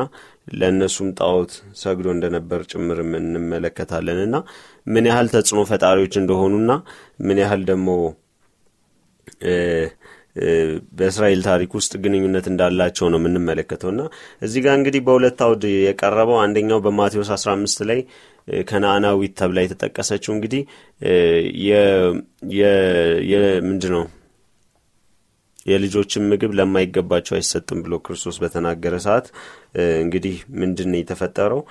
ለእነሱም 0.59 1.09
ጣዖት 1.19 1.51
ሰግዶ 1.81 2.07
እንደነበር 2.15 2.61
ጭምር 2.71 2.99
እንመለከታለን 3.01 4.19
እና 4.25 4.35
ምን 4.87 5.07
ያህል 5.09 5.27
ተጽዕኖ 5.33 5.61
ፈጣሪዎች 5.71 6.15
እንደሆኑና 6.21 6.71
ምን 7.27 7.39
ያህል 7.43 7.63
ደግሞ 7.71 7.89
በእስራኤል 10.97 11.41
ታሪክ 11.47 11.71
ውስጥ 11.77 11.93
ግንኙነት 12.03 12.45
እንዳላቸው 12.51 13.07
ነው 13.13 13.19
የምንመለከተው 13.19 13.89
እና 13.93 14.01
እዚህ 14.41 14.61
ጋር 14.65 14.75
እንግዲህ 14.79 15.01
በሁለት 15.07 15.39
አውድ 15.45 15.63
የቀረበው 15.85 16.37
አንደኛው 16.43 16.79
በማቴዎስ 16.85 17.29
15 17.35 17.83
ላይ 17.89 17.99
ከነአናዊት 18.69 19.33
ተብላ 19.39 19.59
የተጠቀሰችው 19.65 20.31
እንግዲህ 20.35 20.61
ምንድ 23.67 23.83
ነው 23.95 24.05
የልጆችን 25.69 26.27
ምግብ 26.31 26.51
ለማይገባቸው 26.59 27.35
አይሰጥም 27.37 27.79
ብሎ 27.85 27.95
ክርስቶስ 28.05 28.37
በተናገረ 28.43 28.95
ሰዓት 29.05 29.27
እንግዲህ 30.03 30.35
ምንድን 30.61 30.97
የተፈጠረው? 30.99 31.61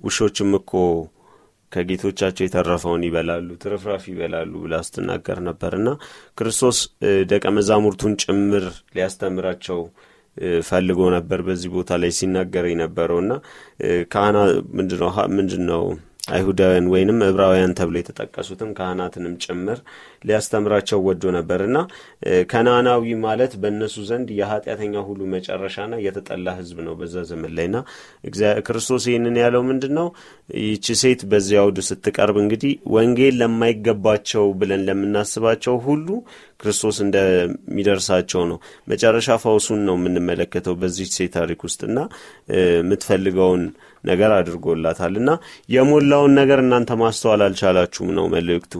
ውሾችም 0.00 0.50
እኮ 0.60 0.72
ከጌቶቻቸው 1.72 2.44
የተረፈውን 2.44 3.02
ይበላሉ፣ 3.06 3.48
ትርፍራፊ 3.62 4.04
ይበላሉ 4.12 4.52
ብላ 4.62 4.74
ስትናገር 4.86 5.38
ነበር 5.48 5.72
እና 5.80 5.88
ክርስቶስ 6.38 6.78
ደቀ 7.32 7.44
መዛሙርቱን 7.56 8.14
ጭምር 8.22 8.64
ሊያስተምራቸው 8.96 9.80
ፈልጎ 10.68 11.00
ነበር 11.16 11.40
በዚህ 11.46 11.70
ቦታ 11.76 11.92
ላይ 12.02 12.10
ሲናገር 12.18 12.66
የነበረው 12.70 13.18
እና 13.24 13.32
ካህና 14.12 14.38
ምንድን 15.36 15.62
ነው 15.70 15.82
አይሁዳውያን 16.28 16.86
ወይንም 16.92 17.18
ዕብራውያን 17.26 17.74
ተብሎ 17.78 17.94
የተጠቀሱትም 17.98 18.70
ካህናትንም 18.78 19.34
ጭምር 19.44 19.78
ሊያስተምራቸው 20.26 20.98
ወዶ 21.06 21.30
ነበር 21.36 21.60
እና 21.66 21.78
ከናናዊ 22.50 23.14
ማለት 23.22 23.52
በእነሱ 23.62 23.96
ዘንድ 24.08 24.28
የኃጢአተኛ 24.38 25.04
ሁሉ 25.08 25.20
መጨረሻና 25.34 25.94
የተጠላ 26.04 26.56
ሕዝብ 26.58 26.78
ነው 26.86 26.94
በዛ 27.00 27.24
ዘመን 27.30 27.52
ላይ 27.58 27.68
ና 27.68 27.80
ክርስቶስ 28.68 29.04
ይህንን 29.10 29.36
ያለው 29.42 29.62
ምንድን 29.70 29.94
ነው? 29.98 30.08
ይቺ 30.64 30.86
ሴት 31.02 31.22
በዚያ 31.30 31.62
አውድ 31.62 31.78
ስትቀርብ 31.88 32.36
እንግዲህ 32.44 32.72
ወንጌል 32.94 33.34
ለማይገባቸው 33.42 34.46
ብለን 34.60 34.84
ለምናስባቸው 34.88 35.76
ሁሉ 35.86 36.06
ክርስቶስ 36.62 36.96
እንደሚደርሳቸው 37.04 38.42
ነው። 38.50 38.58
መጨረሻ 38.88 39.36
ፈውሱን 39.42 39.82
ነው 39.88 39.96
የምንመለከተው 39.98 40.74
በዚህ 40.80 41.08
ሴት 41.16 41.32
ታሪክ 41.38 41.60
ውስጥ 41.66 41.80
እና 41.90 41.98
የምትፈልገውን 42.78 43.62
ነገር 44.08 44.30
አድርጎላታል 44.36 45.14
እና 45.20 45.30
የሞላውን 45.74 46.34
ነገር 46.40 46.60
እናንተ 46.64 46.98
ማስተዋል 47.02 47.42
አልቻላችሁም 47.46 48.10
ነው 48.18 48.26
መልእክቱ። 48.34 48.74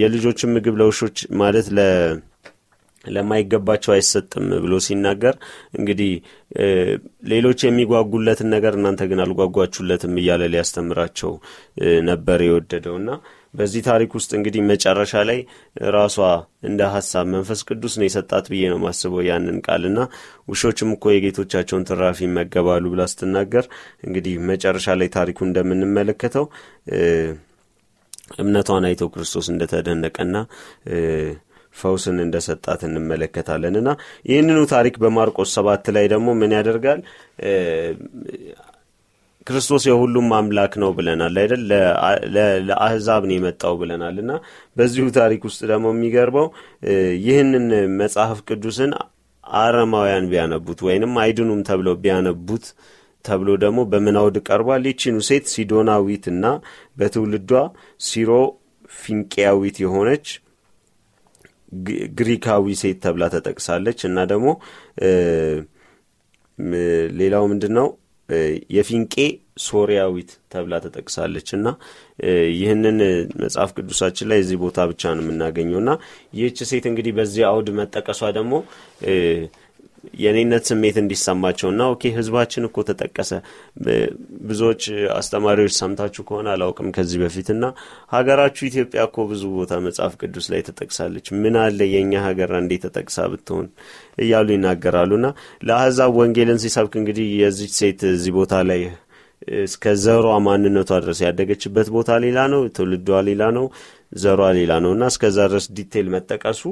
የልጆችን 0.00 0.52
ምግብ 0.56 0.76
ለውሾች 0.80 1.18
ማለት 1.40 1.68
ለ 1.72 1.80
ለማይገባቸው 3.04 3.92
አይሰጥም 3.94 4.46
ብሎ 4.62 4.74
ሲናገር 4.86 5.34
እንግዲህ 5.78 6.10
ሌሎች 7.32 7.60
የሚጓጉለትን 7.64 8.48
ነገር 8.54 8.72
እናንተ 8.78 9.02
ግን 9.10 9.22
አልጓጓችሁለትም 9.24 10.14
እያለ 10.22 10.42
ሊያስተምራቸው 10.52 11.32
ነበር 12.08 12.40
የወደደው 12.46 12.96
እና 13.00 13.10
በዚህ 13.54 13.82
ታሪክ 13.86 14.10
ውስጥ 14.18 14.30
እንግዲህ 14.38 14.62
መጨረሻ 14.70 15.22
ላይ 15.28 15.38
ራሷ 15.96 16.16
እንደ 16.62 16.80
ሀሳብ 16.94 17.26
መንፈስ 17.34 17.60
ቅዱስ 17.68 17.94
ነው 18.00 18.06
የሰጣት 18.06 18.46
ብዬ 18.52 18.62
ነው 18.72 18.78
ማስበው 18.84 19.22
ያንን 19.28 19.58
ቃልና 19.66 20.00
ውሾችም 20.48 20.90
እኮ 20.96 21.12
የጌቶቻቸውን 21.14 21.86
ትራፊ 21.90 22.18
ይመገባሉ 22.26 22.84
ብላ 22.94 23.04
ስትናገር 23.12 23.66
እንግዲህ 24.06 24.34
መጨረሻ 24.50 24.96
ላይ 25.00 25.10
ታሪኩ 25.18 25.38
እንደምንመለከተው 25.48 26.46
እምነቷን 28.38 28.86
አይተው 28.88 29.08
ክርስቶስ 29.08 29.46
እንደተደነቀና 29.52 30.36
ፈውስን 31.74 32.16
እንደሰጣት 32.24 32.80
እንመለከታለን። 32.86 33.74
እና 33.80 33.90
ይህንኑ 34.30 34.60
ታሪክ 34.72 34.94
በማርቆስ 35.02 35.50
ሰባት 35.56 35.86
ላይ 35.96 36.06
ደግሞ 36.12 36.28
ምን 36.40 36.54
ያደርጋል 36.56 37.00
ክርስቶስ 39.48 39.82
የሁሉም 39.88 40.28
አምላክ 40.38 40.72
ነው 40.82 40.90
ብለናል 40.96 41.36
አይደል? 41.42 41.62
ለአህዛብ 42.68 43.22
ነው 43.28 43.34
የመጣው 43.36 43.74
ብለናል። 43.80 44.16
እና 44.22 44.32
በዚሁ 44.76 45.06
ታሪክ 45.18 45.42
ውስጥ 45.48 45.60
ደግሞ 45.70 45.86
የሚገርበው 45.94 46.46
ይህንን 47.24 47.66
መጽሐፍ 48.00 48.40
ቅዱስን 48.48 48.92
አረማውያን 49.44 50.26
ቢያነቡት 50.32 50.80
ወይንም 50.86 51.12
አይድኑም 51.22 51.60
ተብለው 51.68 51.94
ቢያነቡት 52.02 52.64
ተብሎ 53.24 53.48
ደግሞ 53.64 53.78
በምናውድ 53.92 54.36
ቀርቧል? 54.48 54.82
ይቺኑ 54.90 55.16
ሴት 55.28 55.46
ሲዶናዊትና 55.52 56.44
በትውልዷ 56.98 57.52
ሲሮ 58.00 58.30
ፊንቄያዊት 58.98 59.78
የሆነች 59.84 60.26
ግሪካዊ 62.18 62.74
ሴት 62.82 62.98
ተብላ 63.04 63.24
ተጠቅሳለች። 63.34 63.98
እና 64.08 64.18
ደግሞ 64.30 64.46
ሌላው 67.18 67.44
ምንድን 67.50 67.72
ነው 67.78 67.88
የፊንቄ 68.76 69.14
ሶሪያዊት 69.64 70.30
ተብላ 70.52 70.74
ተጠቅሳለች። 70.84 71.48
እና 71.56 71.68
ይህንን 72.56 72.98
መጽሐፍ 73.42 73.70
ቅዱሳችን 73.76 74.28
ላይ 74.30 74.38
እዚህ 74.44 74.58
ቦታ 74.64 74.86
ብቻ 74.90 75.12
ነው 75.16 75.24
የምናገኘው። 75.24 75.78
እና 75.82 75.92
ይህች 76.38 76.60
ሴት 76.70 76.86
እንግዲህ 76.90 77.14
በዚህ 77.18 77.44
አውድ 77.50 77.70
መጠቀሷ 77.80 78.30
ደግሞ 78.38 78.54
የኔነት 80.22 80.64
ስሜት 80.70 80.96
እንዲሰማቸው 81.02 81.68
እና 81.72 81.82
okay 81.92 82.12
ህዝባችን 82.16 82.66
እኮ 82.68 82.84
ተጠቀሰ። 82.88 83.30
ብዙዎች 84.48 84.82
አስተማሪዎች 85.18 85.74
ሰምታችሁ 85.80 86.24
ከሆነ 86.28 86.48
አላውቅም 86.54 86.88
ከዚህ 86.96 87.20
በፊት 87.24 87.50
እና 87.54 87.64
ሀገራችሁ 88.14 88.64
ኢትዮጵያ 88.70 89.02
እኮ 89.08 89.26
ብዙ 89.30 89.42
ቦታ 89.56 89.80
መጽሐፍ 89.86 90.14
ቅዱስ 90.22 90.48
ላይ 90.52 90.62
ተጠቅሳለች። 90.68 91.28
ምን 91.40 91.56
አለ 91.64 91.80
የእኛ 91.94 92.14
ሀገር 92.26 92.52
እንዴት 92.60 92.84
ተጠቅሳ 92.88 93.26
ብትሆን 93.32 93.68
እያሉ 94.18 94.48
ይናገራሉ 94.56 95.12
እና 95.20 95.28
ለአህዛብ 95.68 96.14
ወንጌልን 96.20 96.62
ሲሰብክ 96.64 96.94
እንግዲህ 97.00 97.28
የዚች 97.42 97.74
ሴት 97.80 98.02
እዚህ 98.12 98.34
ቦታ 98.38 98.54
ላይ 98.70 98.82
እስከ 99.62 99.92
ዘሯ 100.02 100.28
ማንነቷ 100.44 100.90
ድረስ 101.02 101.18
ያደገችበት 101.24 101.88
ቦታ 101.94 102.10
ሌላ 102.24 102.38
ነው፣ 102.52 102.62
ትውልዷ 102.76 103.20
ሌላ 103.28 103.42
ነው፣ 103.56 103.66
ዘሯ 104.20 104.40
ሌላ 104.58 104.72
ነው 104.84 104.90
እና 104.96 105.04
እስከዛ 105.12 105.38
ድረስ 105.50 105.66
detail 105.76 106.06
መጠቀሱ 106.14 106.62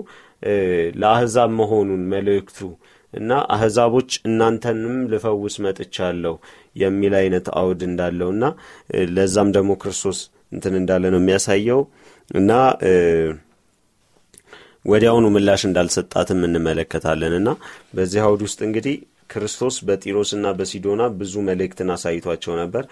ለአህዛብ 1.01 1.51
መሆኑን 1.61 2.03
መልእክቱ 2.13 2.59
እና 3.13 3.33
አህዛቦች 3.55 4.11
እናንተንም 4.29 4.97
ልፈውስ 5.13 5.57
መጥቻለሁ 5.67 6.35
የሚል 6.77 7.15
አይነት 7.21 7.47
አውድ 7.61 7.83
እንዳለው 7.89 8.31
እና 8.35 8.45
ለዛም 9.17 9.51
ደግሞ 9.57 9.73
ክርስቶስ 9.83 10.19
እንትን 10.53 10.75
እንዳለ 10.81 11.05
ነው 11.15 11.21
የሚያሳየው 11.23 11.81
እና 12.31 12.51
ወዲያውኑ 14.85 15.27
ምላሽ 15.35 15.63
እንዳልሰጣትም 15.69 16.41
እንመለከታለን 16.49 17.35
እና 17.39 17.49
በዚህ 17.97 18.21
አውድ 18.27 18.43
ውስጥ 18.47 18.61
እንግዲህ 18.67 18.97
ክርስቶስ 19.33 19.77
በጢሮስና 19.87 20.47
በሲዶና 20.59 21.03
ብዙ 21.21 21.35
መልእክትን 21.49 21.89
አሳይቷቸው 21.95 22.53
ነበር። 22.61 22.85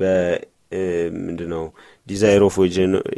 በምንድ 0.00 1.40
ነው 1.52 1.64
Desire 2.06 2.42
of 2.48 2.56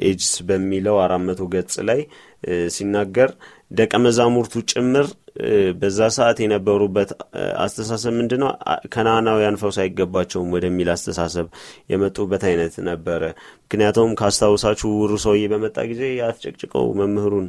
Ages 0.05 0.33
በሚለው 0.49 0.97
አራት 1.05 1.23
መቶ 1.29 1.43
ገጽ 1.55 1.75
ላይ 1.91 2.01
ሲናገር 2.75 3.31
ደቀ 3.71 3.93
መዛሙርቱ 4.07 4.55
ጭምር 4.73 5.07
በዛ 5.79 5.99
ሰዓት 6.17 6.39
የነበሩበት 6.43 7.11
አስተሳሰብ 7.59 8.13
ምንድ 8.19 8.33
ነው 8.43 8.51
ከናናውያን 8.93 9.59
ፈውስ 9.63 9.79
አይገባቸውም 9.83 10.53
ወደሚል 10.57 10.89
አስተሳሰብ 10.95 11.47
የመጡበት 11.93 12.43
አይነት 12.51 12.75
ነበረ። 12.89 13.23
ምክንያቱም 13.65 14.13
ካስታውሳችሁ 14.21 14.91
ውሩ 15.01 15.15
ሰውዬ 15.25 15.47
በመጣ 15.55 15.77
ጊዜ 15.91 16.03
ያትጨቅጭቀው 16.21 16.87
መምህሩን 17.01 17.49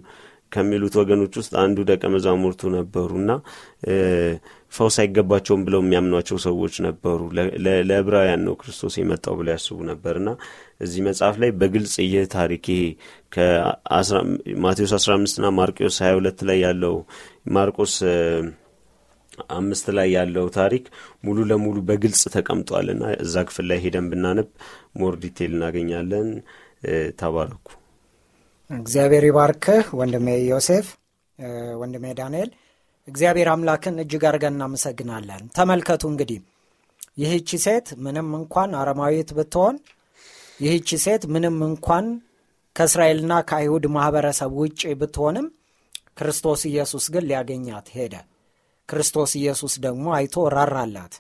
ከሚሉት 0.52 0.96
ወገኖች 1.00 1.34
ውስጥ 1.40 1.54
አንዱ 1.62 1.78
ደቀ 1.90 2.04
መዛሙርቱ 2.14 2.62
ነበሩ 2.76 3.12
እና 3.22 3.32
ፈውስ 4.76 4.96
አይገባቸውም 5.02 5.62
ብለው 5.66 5.82
የሚያምኗቸው 5.84 6.38
ሰዎች 6.46 6.76
ነበሩ። 6.86 7.20
ለዕብራውያን 7.90 8.42
ነው 8.48 8.56
ክርስቶስ 8.62 8.96
የመጣው 9.00 9.36
ብለው 9.40 9.54
ያስቡ 9.56 9.78
ነበርና 9.90 10.30
እዚህ 10.82 11.02
መጽሐፍ 11.08 11.36
ላይ 11.44 11.52
በግልጽ 11.60 11.96
ይህ 12.06 12.26
ታሪክ 12.36 12.66
ይሄ 12.74 12.84
ከማቴዎስ 13.36 14.94
15 15.00 15.42
ና 15.44 15.52
ማርቆስ 15.60 15.98
22 16.04 16.44
ላይ 16.50 16.60
ያለው 16.66 16.96
ማርቆስ 17.56 17.96
አምስት 19.56 19.88
ላይ 19.96 20.08
ያለው 20.16 20.46
ታሪክ 20.58 20.84
ሙሉ 21.24 21.38
ለሙሉ 21.50 21.78
በግልጽ 21.88 22.22
ተቀምጧል 22.36 22.90
እና 22.94 23.04
እዛ 23.24 23.44
ክፍል 23.48 23.66
ላይ 23.72 23.80
ሄደን 23.86 24.06
ብናነብ 24.12 24.50
more 25.00 25.16
detail 25.24 25.52
እናገኛለን። 25.56 26.30
ተባረኩ። 27.20 27.68
እግዚአብሔር 28.70 29.24
ይባርክህ 29.28 29.86
ወንድሜ 30.00 30.28
ዮሴፍ 30.50 30.88
ወንድሜ 31.82 32.06
ዳንኤል 32.20 32.50
እግዚአብሔር 33.08 33.50
አምላክን 33.52 34.02
እጅግ 34.04 34.24
አድርገን 34.28 34.56
እናመሰግናለን። 34.56 35.42
ተመልከቱ 35.58 36.04
እንግዲህ 36.12 36.40
ይህቺ 37.18 37.50
ሴት 37.66 37.88
ምንም 38.06 38.30
እንኳን 38.40 38.72
አረማዊት 38.80 39.30
ብትሆን 39.38 39.76
ይህቺ 40.60 40.90
ሴት 41.04 41.24
ምንም 41.34 41.58
እንኳን 41.68 42.06
ከእስራኤልና 42.76 43.34
ከአይሁድ 43.50 43.86
ማኅበረሰብ 43.96 44.52
ውጭ 44.62 44.82
ብትሆንም 45.02 45.48
ክርስቶስ 46.20 46.62
ኢየሱስ 46.70 47.06
ግን 47.14 47.24
ሊያገኛት 47.30 47.88
ሄደ። 47.96 48.14
ክርስቶስ 48.90 49.32
ኢየሱስ 49.40 49.74
ደግሞ 49.86 50.06
አይቶ 50.18 50.36
ራራላት። 50.56 51.14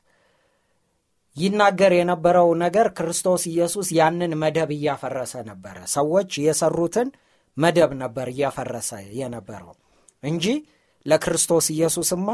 ይናገር 1.37 1.93
የነበረው 1.95 2.49
ነገር 2.63 2.87
ክርስቶስ 2.97 3.43
ኢየሱስ 3.51 3.87
ያንን 3.97 4.33
መደብ 4.41 4.69
እያፈረሰ 4.75 5.33
ነበረ። 5.49 5.77
ሰዎች 5.95 6.31
የሰሩትን 6.45 7.07
መደብ 7.57 7.91
ነበር 8.03 8.27
እያፈረሰ 8.33 8.89
የነበረው 9.19 9.73
እንጂ 10.23 10.45
ለክርስቶስ 11.05 11.65
ኢየሱስማ 11.75 12.27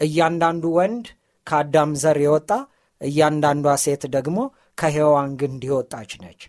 እያንዳንዱ 0.00 0.64
ወንድ 0.78 1.06
ከአዳም 1.46 1.90
ዘር 2.02 2.18
የወጣ 2.24 2.50
እያንዳንዷ 3.00 3.66
ሴት 3.84 4.02
ደግሞ 4.14 4.38
ከሔዋን 4.78 5.30
ግንድ 5.40 5.62
የወጣች 5.68 6.10
ነች። 6.22 6.40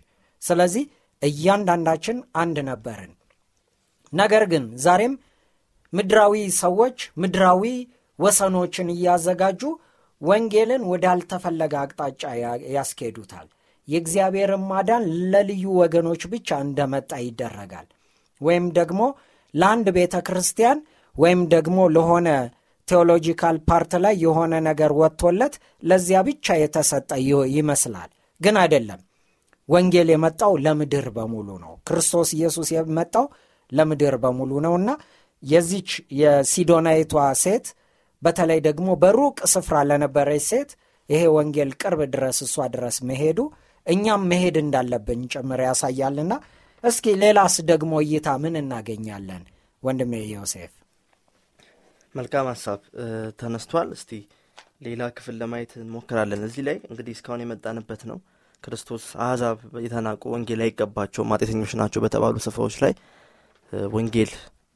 ስለዚህ 0.42 0.84
እያንዳንዳችን 1.22 2.16
አንድ 2.36 2.56
ነበርን። 2.68 3.12
ነገር 4.12 4.44
ግን 4.52 4.64
ዛሬም 4.84 5.14
ምድራዊ 5.92 6.34
ሰዎች 6.60 6.98
ምድራዊ 7.22 7.64
ወሰኖችን 8.18 8.88
እያዘጋጁ 8.94 9.62
ወንጌልን 10.22 10.82
ወዳልተፈለገ 10.90 11.74
አቅጣጫ 11.82 12.22
ያስኬዱታል። 12.76 13.46
የእግዚአብሔርን 13.88 14.62
ማዳን 14.68 15.02
ለልዩ 15.32 15.64
ወገኖች 15.80 16.22
ብቻ 16.32 16.58
እንደመጣ 16.66 17.12
ይደረጋል። 17.24 17.88
ወይም 18.40 18.66
ደግሞ 18.78 19.00
ለአንድ 19.54 19.86
ቤተ 19.96 20.14
ክርስቲያን 20.28 20.78
ወይም 21.16 21.40
ደግሞ 21.54 21.78
ለሆነ 21.94 22.28
theological 22.88 23.56
part 23.68 23.92
ላይ 24.04 24.14
የሆነ 24.24 24.54
ነገር 24.66 24.92
ወጥቶለት 25.00 25.54
ለዚያ 25.88 26.18
ብቻ 26.28 26.56
የተሰጠ 26.62 27.10
ይመስላል። 27.54 28.10
ግን 28.40 28.56
አይደለም። 28.62 29.00
ወንጌል 29.68 30.08
የመጣው 30.12 30.52
ለምድር 30.64 31.06
በሙሉ 31.16 31.48
ነው። 31.62 31.72
ክርስቶስ 31.88 32.30
ኢየሱስ 32.38 32.68
የመጣው 32.74 33.26
ለምድር 33.72 34.14
በሙሉ 34.24 34.52
ነውና 34.66 34.90
የዚች 35.42 35.90
የሲዶናይቷ 36.20 37.14
ሴት 37.42 37.66
በተለይ 38.22 38.60
ደግሞ 38.66 38.88
በሩቅ 39.02 39.38
ስፍራ 39.54 39.76
ለነበረች 39.88 40.44
ሴት 40.50 40.70
ይሄ 41.08 41.22
ወንጌል 41.36 41.70
ቅርብ 41.80 42.00
ድረስ 42.14 42.38
እሷ 42.46 42.66
ድረስ 42.74 42.98
መሄዱ 43.08 43.38
እኛም 43.86 44.22
መሄድ 44.30 44.56
እንዳለብን 44.62 45.22
ጭምር 45.32 45.60
ያሳያልና 45.66 46.32
እስኪ 46.84 47.06
ሌላስ 47.22 47.56
ደግሞ 47.70 47.92
እይታ 48.04 48.28
ምን 48.42 48.54
እናገኛለን? 48.60 49.42
ወንድሜ 49.82 50.12
ዮሴፍ 50.32 50.72
መልካም 52.14 52.46
ሀሳብ 52.50 52.80
ተነስቷል። 53.40 53.88
እስቲ 53.96 54.10
ሌላ 54.86 55.02
ክፍል 55.16 55.36
ለማየት 55.40 55.72
እንሞክራለን። 55.78 56.42
እዚህ 56.48 56.62
ላይ 56.68 56.76
እንግዲህ 56.88 57.12
እስካሁን 57.16 57.42
የመጣንበት 57.44 58.02
ነው። 58.10 58.18
ክርስቶስ 58.62 59.04
አሕዛብ 59.24 59.56
የተናቁ 59.84 60.22
ወንጌል 60.34 60.60
አይገባቸው 60.66 61.22
ማጤተኞች 61.30 61.72
ናቸው 61.80 62.02
በተባሉ 62.04 62.36
ስፍራዎች 62.46 62.76
ላይ 62.84 62.92
ወንጌል 63.94 64.30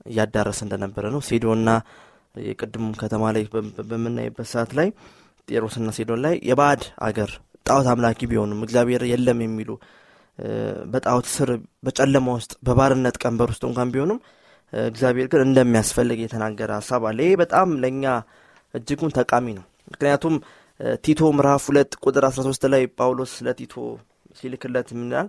እያዳረሰ 0.07 0.61
እንደነበረ 0.67 1.05
ነው። 1.15 1.21
ሲዶና 1.29 1.71
የቅድሙ 2.49 2.89
ከተማ 3.03 3.31
ላይ 3.37 3.45
በምናይበት 3.91 4.49
ሰዓት 4.53 4.73
ላይ 4.79 4.89
ጤሮስና 5.49 5.91
ሲዶን 5.97 6.21
ላይ 6.27 6.35
የባዕድ 6.51 6.83
አገር 7.07 7.31
ጣዖት 7.67 7.87
አምላኪ 7.93 8.21
ቢሆኑም 8.31 8.61
እግዚአብሔር 8.67 9.03
የለም 9.11 9.39
የሚሉ 9.45 9.71
በጣዖት 10.93 11.27
ስር 11.35 11.51
በጨለማ 11.87 12.35
ውስጥ 12.37 12.53
በባርነት 12.67 13.17
ቀንበር 13.23 13.49
ውስጥ 13.53 13.65
እንኳን 13.71 13.93
ቢሆኑም 13.95 14.21
እግዚአብሔር 14.73 15.27
ግን 15.33 15.43
እንደሚያስፈልግ 15.45 16.19
የተናገረ 16.23 16.71
ሀሳብ 16.79 17.03
አለ። 17.09 17.19
ይህ 17.27 17.37
በጣም 17.43 17.69
ለእኛ 17.83 18.05
እጅጉን 18.75 19.13
ጠቃሚ 19.19 19.47
ነው። 19.59 19.65
ምክንያቱም 19.93 20.35
ቲቶ 21.05 21.21
ምዕራፍ 21.37 21.63
ሁለት 21.71 21.93
ቁጥር 22.03 22.25
13 22.31 22.67
ላይ 22.73 22.83
ጳውሎስ 22.99 23.33
ለቲቶ 23.47 23.75
ሲልክለት 24.41 24.89
ምናል 24.99 25.29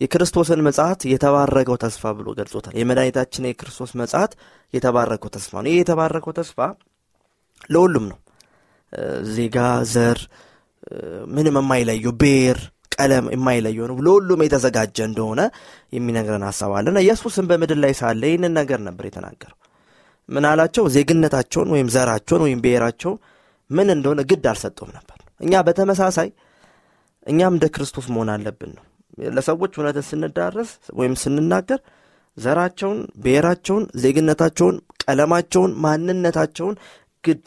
የክርስቶስን 0.00 0.60
መጽሐት 0.66 1.00
የተባረከው 1.12 1.76
ተስፋ 1.84 2.12
ብሎ 2.16 2.28
ገልጾታል። 2.38 2.74
የመድኃኒታችን 2.78 3.48
የክርስቶስ 3.48 3.92
መጽሐት 4.00 4.32
የተባረከው 4.74 5.30
ተስፋ 5.36 5.52
ነው። 5.62 5.70
ይህ 5.72 5.78
የተባረከው 5.82 6.34
ተስፋ 6.38 6.58
ለሁሉም 7.70 8.06
ነው። 8.10 8.18
ዜጋ 9.30 9.58
ዘር 9.92 10.18
ምንም 11.28 11.56
የማይለየው 11.60 12.12
ብሔር 12.20 12.58
ቀለም 12.98 13.26
የማይለየው 13.34 13.86
ነው 13.90 13.98
ለሁሉም 14.06 14.42
የተዘጋጀ 14.44 14.96
እንደሆነ 15.08 15.40
የሚነግረን 15.96 16.44
ሀሳብ 16.48 16.72
አለና 16.78 16.98
በምድር 17.50 17.78
ላይ 17.84 17.94
ሳለ 18.00 18.22
ይህንን 18.30 18.54
ነገር 18.60 18.80
ነበር 18.88 19.04
የተናገረው። 19.08 19.58
ምን 20.28 20.44
አላቸው? 20.50 20.84
ዜግነታቸውን 20.94 21.68
ወይም 21.74 21.88
ዘራቸውን 21.94 22.42
ወይም 22.46 22.60
ብሔራቸውን 22.64 23.18
ምን 23.70 23.88
እንደሆነ 23.94 24.20
ግድ 24.30 24.44
አልሰጠውም 24.50 24.90
ነበር። 24.96 25.12
እኛ 25.40 25.62
በተመሳሳይ 25.66 26.28
እኛም 27.26 27.54
እንደ 27.56 27.66
ክርስቶስ 27.74 28.06
መሆን 28.14 28.30
አለብን 28.34 28.72
ነው። 28.76 28.84
ለሰዎች 29.36 29.72
እውነትን 29.78 30.04
ስንዳረስ 30.08 30.70
ወይም 30.94 31.14
ስንናገር 31.22 31.80
ዘራቸውን 32.36 32.98
ብሔራቸውን 33.24 33.84
ዜግነታቸውን 33.96 34.76
ቀለማቸውን 35.04 35.72
ማንነታቸውን 35.84 36.74
ግድ 37.24 37.46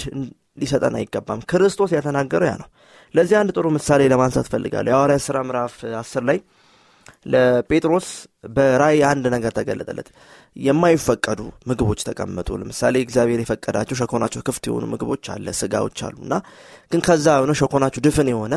ሊሰጠን 0.57 0.95
አይገባም። 0.99 1.41
ክርስቶስ 1.51 1.91
ያተናገረው 1.95 2.47
ያ 2.49 2.55
ነው። 2.61 2.69
ለዚህ 3.13 3.35
አንድ 3.39 3.51
ጥሩ 3.55 3.67
ምሳሌ 3.75 4.01
ለማንሳት 4.11 4.47
ፈልጋለሁ 4.51 4.91
የሐዋርያ 4.91 5.19
ሥራ 5.25 5.37
ምዕራፍ 5.47 5.75
አስር 6.01 6.23
ላይ 6.29 6.39
ለጴጥሮስ 7.25 8.07
በራይ 8.55 8.97
አንድ 9.09 9.25
ነገር 9.35 9.51
ተገለጠለት። 9.57 10.09
የማይፈቀዱ 10.59 11.39
ምግቦች 11.69 11.99
ተቀመጡ። 12.07 12.49
ለምሳሌ 12.61 12.95
እግዚአብሔር 13.05 13.39
የፈቀዳቸው 13.43 13.97
ሸኮናቸው 14.01 14.41
ክፍት 14.47 14.63
የሆኑ 14.69 14.85
ምግቦች 14.93 15.25
አለ 15.33 15.53
ስጋዎች 15.59 15.99
አሉ 16.07 16.17
እና 16.25 16.35
ግን 16.91 17.01
ከዛ 17.07 17.27
የሆነ 17.37 17.53
ሸኮናቸው 17.61 18.03
ድፍን 18.07 18.29
የሆነ 18.33 18.55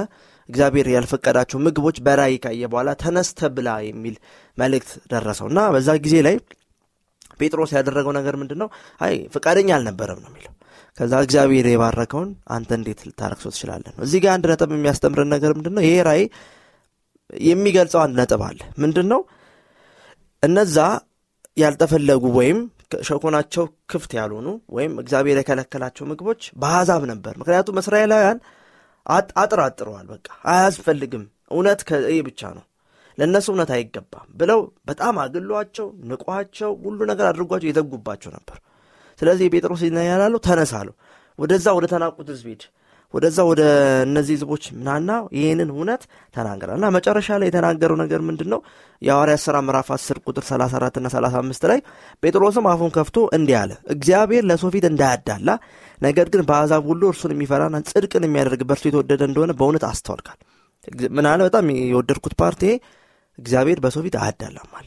እግዚአብሔር 0.49 0.87
ያልፈቀዳቸው 0.95 1.59
ምግቦች 1.67 1.97
በራይ 2.07 2.35
ካየ 2.45 2.63
በኋላ 2.73 2.91
ተነስተ 3.03 3.51
ብላ 3.57 3.69
የሚል 3.89 4.17
መልእክት 4.59 4.91
ደረሰው 5.13 5.49
እና 5.53 5.61
በዛ 5.75 5.91
ጊዜ 6.07 6.17
ላይ 6.27 6.37
ጴጥሮስ 7.41 7.71
ያደረገው 7.77 8.13
ነገር 8.19 8.35
ምንድን 8.41 8.59
ነው 8.63 8.69
አይ 9.01 9.15
ፈቃደኛ 9.35 9.71
አልነበረም 9.77 10.21
ነው 10.25 10.31
የሚለው 10.33 10.53
ከዛ 10.99 11.13
እግዚአብሔር 11.25 11.67
የባረከውን 11.71 12.31
አንተ 12.55 12.71
እንዴት 12.79 13.01
ልታረክሶ 13.07 13.47
ትችላለን 13.55 13.93
ነው? 13.95 14.03
እዚህ 14.07 14.19
ጋር 14.25 14.33
አንድ 14.35 14.45
ነጥብ 14.51 14.71
የሚያስተምረን 14.75 15.31
ነገር 15.35 15.53
ምንድን 15.59 15.75
ነው 15.77 15.85
ይሄ 15.87 15.95
ራይ 16.09 16.23
የሚገልጸው 17.45 18.01
አንድ 18.03 18.15
ነጥብ 18.21 18.43
አለ። 18.49 18.61
ምንድን 18.83 19.07
ነው 19.13 19.21
እነዛ 20.43 20.77
ያልተፈለጉ 21.57 22.25
ወይም 22.39 22.59
ሸኮናቸው 23.05 23.65
ክፍት 23.91 24.11
ያልሆኑ 24.19 24.49
ወይም 24.77 24.93
እግዚአብሔር 25.03 25.39
የከለከላቸው 25.41 26.05
ምግቦች 26.11 26.43
በአሕዛብ 26.61 27.03
ነበር። 27.13 27.35
ምክንያቱም 27.41 27.81
እስራኤላውያን 27.83 28.39
አጥራጥረዋል። 29.43 30.07
በቃ 30.13 30.29
አያስፈልግም። 30.53 31.25
እውነት 31.51 31.81
ይህ 32.11 32.21
ብቻ 32.29 32.43
ነው። 32.59 32.65
ለእነሱ 33.19 33.47
እውነት 33.53 33.71
አይገባም 33.77 34.29
ብለው 34.41 34.61
በጣም 34.87 35.15
አግሏቸው 35.25 35.89
ንቋቸው 36.11 36.71
ሁሉ 36.85 37.01
ነገር 37.11 37.27
አድርጓቸው 37.31 37.69
የዘጉባቸው 37.71 38.31
ነበር 38.37 38.59
ስለዚህ 39.23 39.45
የጴጥሮስ 39.49 39.83
ያላሉ 40.07 40.37
ተነሳሉ። 40.47 40.89
ወደዛ 41.39 41.67
ወደ 41.77 41.87
ተናቁት 41.93 42.29
ህዝብ 42.33 42.49
ወደዛ 43.15 43.39
ወደ 43.49 43.63
እነዚህ 44.05 44.35
ህዝቦች 44.37 44.65
ምናና 44.77 45.11
ይህንን 45.37 45.71
እውነት 45.75 46.03
ተናገራል 46.35 46.77
እና 46.79 46.87
መጨረሻ 46.95 47.29
ላይ 47.41 47.49
የተናገረው 47.49 47.97
ነገር 48.03 48.21
ምንድን 48.29 48.49
ነው 48.53 48.61
የሐዋርያ 49.03 49.37
ሥራ 49.45 49.57
ምዕራፍ 49.67 49.89
10 49.97 50.23
ቁጥር 50.25 50.45
34 50.49 51.01
ና 51.05 51.11
35 51.15 51.67
ላይ 51.71 51.81
ጴጥሮስም 52.23 52.69
አፉን 52.71 52.93
ከፍቶ 52.97 53.27
እንዲህ 53.39 53.57
አለ 53.61 53.73
እግዚአብሔር 53.95 54.47
ለሰው 54.51 54.71
እንዳያዳላ 54.91 55.49
ነገር 56.01 56.29
ግን 56.33 56.47
በአሕዛብ 56.49 56.83
ሁሉ 56.91 57.03
እርሱን 57.11 57.35
የሚፈራና 57.37 57.83
ጽድቅን 57.91 58.27
የሚያደርግ 58.29 58.63
በእርሱ 58.71 58.85
የተወደደ 58.89 59.23
እንደሆነ 59.31 59.53
በእውነት 59.61 59.87
አስተዋልካል። 59.91 60.39
ምን 61.11 61.27
በጣም 61.47 61.67
የወደድኩት 61.85 62.35
ፓርቲ 62.41 62.65
እግዚአብሔር 63.39 63.79
በሰው 63.85 64.05
አያዳላም 64.23 64.73
አለ። 64.79 64.87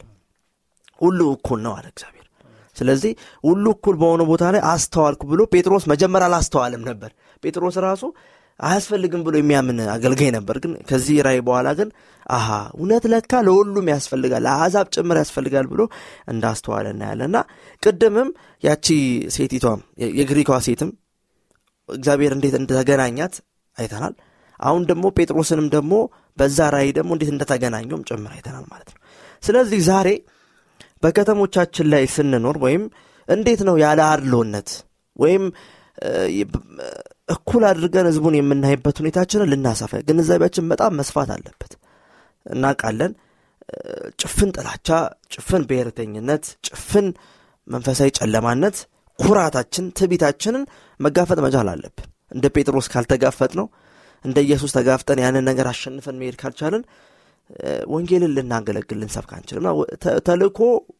ሁሉ 1.00 1.20
እኩል 1.32 1.60
ነው 1.62 1.72
አለ 1.78 1.86
እግዚአብሔር 1.94 2.25
ስለዚህ 2.76 3.12
ሁሉ 3.44 3.64
እኩል 3.74 3.96
በሆነ 4.00 4.22
ቦታ 4.30 4.44
ላይ 4.54 4.62
አስተዋልኩ 4.70 5.22
ብሎ 5.30 5.42
ጴጥሮስ 5.52 5.84
መጀመሪያ 5.92 6.26
አላስተዋልም 6.30 6.82
ነበር። 6.88 7.10
ጴጥሮስ 7.42 7.76
ራሱ 7.86 8.02
አያስፈልግም 8.60 9.22
ብሎ 9.24 9.34
የሚያምን 9.38 9.78
አገልጋይ 9.94 10.30
ነበር። 10.36 10.56
ግን 10.62 10.72
ከዚህ 10.88 11.16
ራይ 11.26 11.38
በኋላ 11.46 11.68
ግን 11.78 11.88
አሃ 12.26 12.46
እውነት 12.76 13.04
ለካ 13.12 13.40
ለሁሉም 13.46 13.88
ያስፈልጋል 13.92 14.42
ለአሕዛብ 14.46 14.86
ጭምር 14.94 15.16
ያስፈልጋል 15.20 15.66
ብሎ 15.72 15.82
እንዳስተዋለ 16.32 16.86
እናያለን። 16.94 17.28
እና 17.30 17.38
ቅድምም 17.82 18.30
ያቺ 18.62 18.86
ሴቲቷም 19.36 19.82
የግሪኳ 20.18 20.60
ሴትም 20.66 20.90
እግዚአብሔር 21.88 22.32
እንዴት 22.36 22.54
እንደተገናኛት 22.60 23.34
አይተናል። 23.76 24.14
አሁን 24.60 24.82
ደግሞ 24.90 25.06
ጴጥሮስንም 25.16 25.66
ደግሞ 25.74 25.94
በዛ 26.38 26.58
ራይ 26.74 26.88
ደግሞ 26.98 27.10
እንዴት 27.16 27.30
እንደተገናኘውም 27.34 28.02
ጭምር 28.08 28.32
አይተናል 28.36 28.64
ማለት 28.72 28.88
ነው። 28.94 29.00
ስለዚህ 29.42 29.80
ዛሬ 29.88 30.08
በከተሞቻችን 31.02 31.86
ላይ 31.92 32.04
ስንኖር 32.14 32.56
ወይም 32.64 32.82
እንዴት 33.28 33.60
ነው 33.68 33.76
ያለ 33.82 34.00
አድሎነት 34.10 34.68
ወይም 35.16 35.44
እኩል 37.28 37.62
አድርገን 37.68 38.08
ህዝቡን 38.10 38.34
የምናይበት 38.38 38.96
ሁኔታችንን 39.02 39.50
ልናሰፋ 39.52 39.92
ግንዛቤያችን 40.08 40.68
በጣም 40.72 40.92
መስፋት 41.00 41.30
አለበት። 41.36 41.72
እናውቃለን። 42.46 43.12
ጭፍን 44.20 44.50
ጥላቻ 44.56 44.88
ጭፍን 45.34 45.62
ብሔርተኝነት 45.70 46.44
ጭፍን 46.66 47.06
መንፈሳዊ 47.66 48.10
ጨለማነት 48.18 48.76
ኩራታችን 49.18 49.86
ትቢታችንን 49.98 50.64
መጋፈጥ 51.00 51.38
መቻል 51.46 51.68
አለብን። 51.72 52.06
እንደ 52.32 52.46
ጴጥሮስ 52.54 52.86
ካልተጋፈጥ 52.92 53.52
ነው 53.60 53.66
እንደ 54.24 54.38
ኢየሱስ 54.46 54.70
ተጋፍጠን 54.76 55.18
ያንን 55.24 55.44
ነገር 55.50 55.66
አሸንፈን 55.72 56.16
መሄድ 56.20 56.36
ካልቻልን 56.40 56.82
ወንጌልን 57.90 58.32
ልናገለግል 58.36 58.98
ልንሰብክ 59.00 59.30
አንችልም። 59.36 59.66
ተልእኮ 60.26 60.58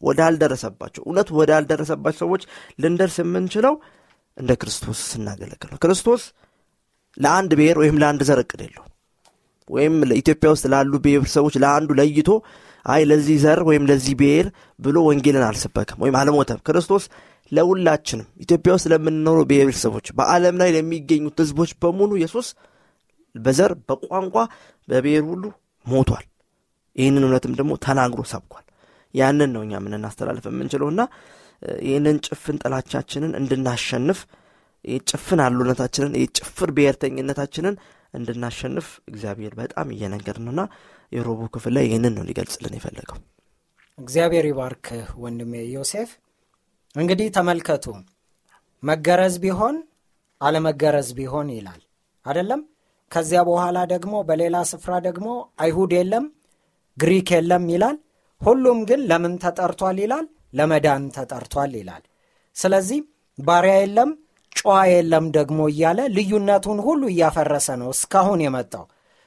ወዳልደረሰባቸው 0.09 1.03
እውነት 1.07 1.29
ወዳልደረሰባቸው 1.39 2.21
ሰዎች 2.25 2.43
ልንደርስ 2.83 3.17
የምንችለው 3.23 3.75
እንደ 4.37 4.53
ክርስቶስ 4.63 5.01
ስናገለግል 5.11 5.71
ነው። 5.73 5.81
ክርስቶስ 5.85 6.23
ለአንድ 7.17 7.53
ብሔር 7.59 7.77
ወይም 7.83 7.99
ለአንድ 8.03 8.23
ዘር 8.29 8.41
እቅድ 8.43 8.61
የለው 8.67 8.85
ወይም 9.71 9.95
ኢትዮጵያ 10.19 10.49
ውስጥ 10.55 10.67
ላሉ 10.73 10.93
ብሔረሰቦች 11.05 11.55
ለአንዱ 11.63 11.91
ለይቶ 12.01 12.29
አይ 12.87 13.03
ለዚህ 13.11 13.37
ዘር 13.45 13.61
ወይም 13.69 13.85
ለዚህ 13.91 14.15
ብሔር 14.21 14.47
ብሎ 14.79 14.97
ወንጌልን 15.09 15.45
አልሰበክም 15.47 15.99
ወይም 16.05 16.17
አልሞተም። 16.21 16.61
ክርስቶስ 16.69 17.05
ለሁላችንም 17.53 18.29
ኢትዮጵያ 18.45 18.71
ውስጥ 18.77 18.87
ለምንኖሩ 18.93 19.39
ብሔረሰቦች 19.51 20.07
በአለም 20.19 20.57
ላይ 20.63 20.71
ለሚገኙት 20.77 21.39
ህዝቦች 21.43 21.73
በሙሉ 21.83 22.11
ኢየሱስ 22.21 22.47
በዘር 23.35 23.73
በቋንቋ 23.89 24.37
በብሔር 24.89 25.25
ሁሉ 25.31 25.43
ሞቷል 25.87 26.25
ይህንን 26.97 27.25
እውነትም 27.27 27.55
ደግሞ 27.59 27.73
ተናግሮ 27.85 28.21
ሰብኳል። 28.33 28.65
ያንን 29.15 29.51
ነው 29.55 29.63
እኛ 29.65 29.73
የምንናስተላልፍ 29.79 30.45
የምንችለውና 30.49 31.03
ይህንን 31.85 32.17
ጭፍን 32.27 32.57
ጥላቻችንን 32.63 33.33
እንድናሸንፍ 33.41 34.19
ጭፍን 35.07 35.41
አሉነታችንን 35.45 36.13
የጭፍር 36.21 36.71
ብሔርተኝነታችንን 36.77 37.77
እንድናሸንፍ 38.15 38.89
እግዚአብሔር 39.11 39.55
በጣም 39.61 39.89
እየነገር 39.95 40.37
ነውና 40.45 40.63
የሮቡ 41.13 41.41
ክፍል 41.55 41.73
ላይ 41.77 41.85
ይህንን 41.89 42.15
ነው 42.17 42.25
ሊገልጽልን 42.29 42.77
የፈለገው። 42.77 43.19
እግዚአብሔር 43.99 44.47
ይባርክ 44.49 44.87
ወንድሜ 45.23 45.53
ዮሴፍ። 45.75 46.11
እንግዲህ 46.95 47.29
ተመልከቱ። 47.37 47.87
መገረዝ 48.83 49.35
ቢሆን 49.45 49.77
አለመገረዝ 50.41 51.09
ቢሆን 51.19 51.49
ይላል 51.57 51.83
አደለም 52.27 52.63
ከዚያ 53.11 53.41
በኋላ 53.49 53.79
ደግሞ 53.93 54.15
በሌላ 54.29 54.57
ስፍራ 54.71 54.95
ደግሞ 55.07 55.27
አይሁድ 55.59 55.93
የለም 55.99 56.25
ግሪክ 56.97 57.29
የለም 57.35 57.65
ይላል። 57.73 57.97
ሁሉም 58.41 58.79
ግን 58.89 59.01
ለምን 59.11 59.35
ተጠርቷል 59.43 59.99
ይላል? 60.05 60.27
ለመዳን 60.55 61.05
ተጠርቷል 61.17 61.73
ይላል። 61.81 62.03
ስለዚህ 62.57 63.01
ባሪያ 63.39 63.75
የለም 63.81 64.11
ጨዋ 64.53 64.77
የለም 64.91 65.25
ደግሞ 65.37 65.59
እያለ 65.71 66.01
ልዩነቱን 66.17 66.79
ሁሉ 66.87 67.03
እያፈረሰ 67.13 67.69
ነው 67.81 67.91
እስካሁን 67.97 68.41
የመጣው። 68.45 68.85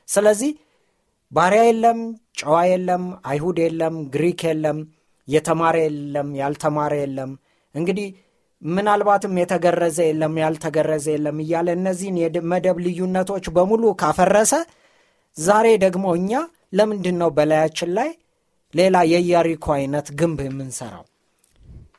ስለዚህ 0.08 0.52
ባሪያ 1.32 1.64
የለም 1.68 2.00
ጨዋ 2.40 2.56
የለም 2.72 3.04
አይሁድ 3.32 3.58
የለም 3.66 3.96
ግሪክ 4.16 4.42
የለም 4.50 4.78
የተማረ 5.28 5.76
የለም 5.86 6.30
ያልተማረ 6.40 6.94
የለም 7.02 7.32
እንግዲህ 7.76 8.08
ምናልባትም 8.62 9.36
የተገረዘ 9.42 9.98
የለም 10.08 10.34
ያልተገረዘ 10.42 11.06
የለም 11.14 11.38
እያለ 11.44 11.68
እነዚህን 11.78 12.18
የመደብ 12.22 12.78
ልዩነቶች 12.86 13.46
በሙሉ 13.56 13.84
ካፈረሰ 14.02 14.54
ዛሬ 15.38 15.68
ደግሞ 15.84 16.06
እኛ 16.20 16.32
ለምንድን 16.74 17.16
ነው 17.18 17.30
በላያችን 17.30 17.90
ላይ 17.94 18.10
ሌላ 18.74 18.96
የኢያሪኮ 19.04 19.66
አይነት 19.74 20.08
ግንብ 20.12 20.40
የምንሰራው? 20.42 21.06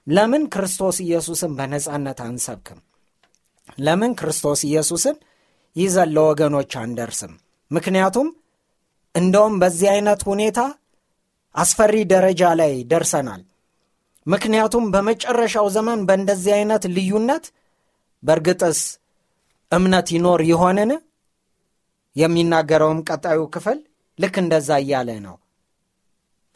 ለምን 0.09 0.43
ክርስቶስ 0.49 0.97
ኢየሱስን 1.01 1.53
በነፃነት 1.59 2.21
አንሰብክም? 2.21 2.79
ለምን 3.81 4.13
ክርስቶስ 4.15 4.61
ኢየሱስን 4.65 5.17
ይዘን 5.77 6.11
ለወገኖች 6.15 6.73
አንደርስም? 6.77 7.33
ምክንያቱም 7.71 8.29
እንደውም 9.15 9.55
በዚህ 9.59 9.89
አይነት 9.91 10.21
ሁኔታ 10.23 10.61
አስፈሪ 11.55 11.95
ደረጃ 12.13 12.43
ላይ 12.61 12.73
ደርሰናል። 12.83 13.43
ምክንያቱም 14.27 14.85
በመጨረሻው 14.91 15.67
ዘመን 15.69 16.01
በእንደዚህ 16.07 16.53
አይነት 16.55 16.83
ልዩነት 16.87 17.45
በእርግጥስ 18.23 18.81
እምነት 19.73 20.09
ይኖር 20.13 20.41
ይሆንን? 20.43 20.91
የሚናገረውም 22.17 23.01
ቀጣዩ 23.09 23.41
ክፍል 23.55 23.79
ልክ 24.21 24.35
እንደዛ 24.43 24.71
እያለ 24.83 25.11
ነው። 25.27 25.37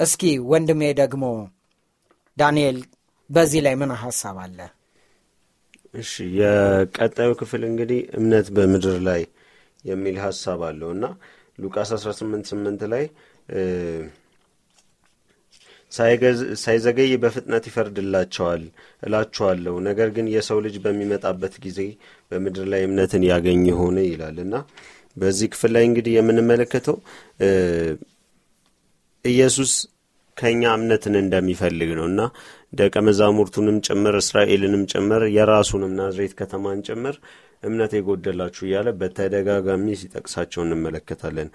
እስኪ 0.01 0.23
ወንድሜ 0.51 0.83
ደግሞ 1.01 1.25
ዳንኤል 2.37 2.79
በዚህ 3.31 3.61
ላይ 3.67 3.75
ምን 3.81 3.91
ሀሳብ 4.03 4.37
አለ? 4.45 4.59
እሺ 5.95 6.13
የቀጣዩ 6.39 7.31
ክፍል 7.41 7.63
እንግዲህ 7.69 8.01
እምነት 8.19 8.47
በምድር 8.57 8.97
ላይ 9.09 9.23
የሚል 9.85 10.17
ሀሳብ 10.25 10.61
አለው 10.69 10.91
እና 10.97 11.05
ሉቃስ 11.59 11.91
18 11.97 12.51
8 12.53 12.85
ላይ 12.93 13.05
ሳይዘገይ 16.63 17.13
በፍጥነት 17.23 17.65
ይፈርድላቸዋል 17.71 18.63
እላችኋለሁ 19.03 19.75
ነገር 19.89 20.09
ግን 20.17 20.27
የሰው 20.35 20.59
ልጅ 20.67 20.77
በሚመጣበት 20.85 21.55
ጊዜ 21.65 21.81
በምድር 22.31 22.67
ላይ 22.73 22.83
እምነትን 22.89 23.25
ያገኝ 23.31 23.65
ሆነ 23.81 23.99
ይላል 24.09 24.39
እና 24.47 24.55
በዚህ 25.17 25.49
ክፍል 25.53 25.71
ላይ 25.77 25.85
እንግዲህ 25.89 26.13
የምንመለከተው 26.17 26.97
ኢየሱስ 29.25 29.73
ከእኛ 30.37 30.63
እምነትን 30.79 31.15
እንደሚፈልግ 31.21 31.91
ነው 31.99 32.07
እና 32.11 32.21
ደቀ 32.73 32.95
መዛሙርቱንም 33.09 33.77
ጭምር 33.87 34.15
እስራኤልንም 34.21 34.83
ጭምር 34.93 35.23
የራሱንም 35.37 35.93
ናዝሬት 35.99 36.33
ከተማን 36.41 36.81
ጭምር 36.89 37.17
እምነት 37.63 37.93
የጎደላችሁ 37.97 38.63
እያለ 38.67 38.89
በተደጋጋሚ 39.01 39.87
ሲጠቅሳቸው 40.01 40.61
እንመለከታለን። 40.65 41.49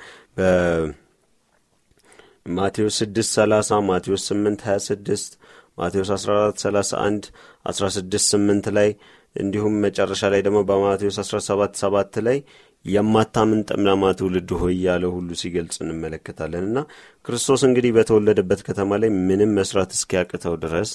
ማቴዎስ 2.55 2.97
6 3.03 3.21
30 3.33 3.81
ማቴዎስ 3.89 4.23
8 4.31 4.63
26 4.67 5.35
ማቴዎስ 5.77 6.09
14 6.15 6.63
31 6.63 7.27
16 7.71 8.17
8 8.29 8.71
ላይ 8.77 8.89
እንዲሁም 9.35 9.73
መጨረሻ 9.85 10.23
ላይ 10.33 10.41
ደግሞ 10.47 10.59
በማቴዎስ 10.69 11.17
17 11.23 11.83
7 11.83 12.21
ላይ 12.27 12.37
የማታምን 12.85 13.61
ጠማማ 13.69 14.11
ትውልድ 14.19 14.49
ሆይ 14.59 14.75
ያለ 14.85 15.05
ሁሉ 15.15 15.29
ሲገልጽ 15.39 15.77
እንመለከታለን። 15.83 16.65
እና 16.69 16.79
ክርስቶስ 17.25 17.61
እንግዲህ 17.67 17.91
በተወለደበት 17.97 18.61
ከተማ 18.67 18.99
ላይ 19.01 19.09
ምንም 19.21 19.51
መስራት 19.59 19.91
እስኪያቅተው 19.97 20.55
ድረስ 20.63 20.91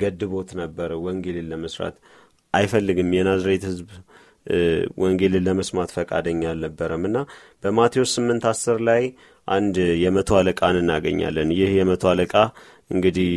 ገድቦት 0.00 0.50
ነበረ። 0.60 0.90
ወንጌልን 1.04 1.48
ለመስራት 1.52 1.96
አይፈልግም። 2.54 3.10
የናዝሬት 3.16 3.64
ህዝብ 3.70 3.88
ወንጌልን 5.00 5.44
ለመስማት 5.46 5.90
ፈቃደኛ 5.96 6.42
አልነበረም። 6.52 7.02
እና 7.08 7.18
በማቴዎስ 7.64 8.12
ስምንት 8.16 8.44
አስር 8.52 8.78
ላይ 8.88 9.02
አንድ 9.48 9.76
የመቶ 10.04 10.30
አለቃን 10.38 10.76
እናገኛለን። 10.80 11.50
ይህ 11.58 11.72
የመቶ 11.78 12.04
አለቃ 12.12 12.34
እንግዲህ 12.90 13.32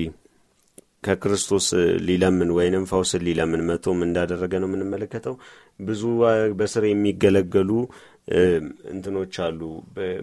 ከክርስቶስ 1.03 1.67
ሊለምን 2.07 2.49
ወይንም 2.57 2.83
ፈውስን 2.91 3.23
ሊለምን 3.27 3.61
መቶም 3.69 3.99
እንዳደረገ 4.07 4.53
ነው 4.63 4.69
የምንመለከተው። 4.69 5.35
ብዙ 5.81 6.01
በስር 6.59 6.83
የሚገለገሉ 6.89 7.69
እንትኖች 8.93 9.35
አሉ። 9.45 9.61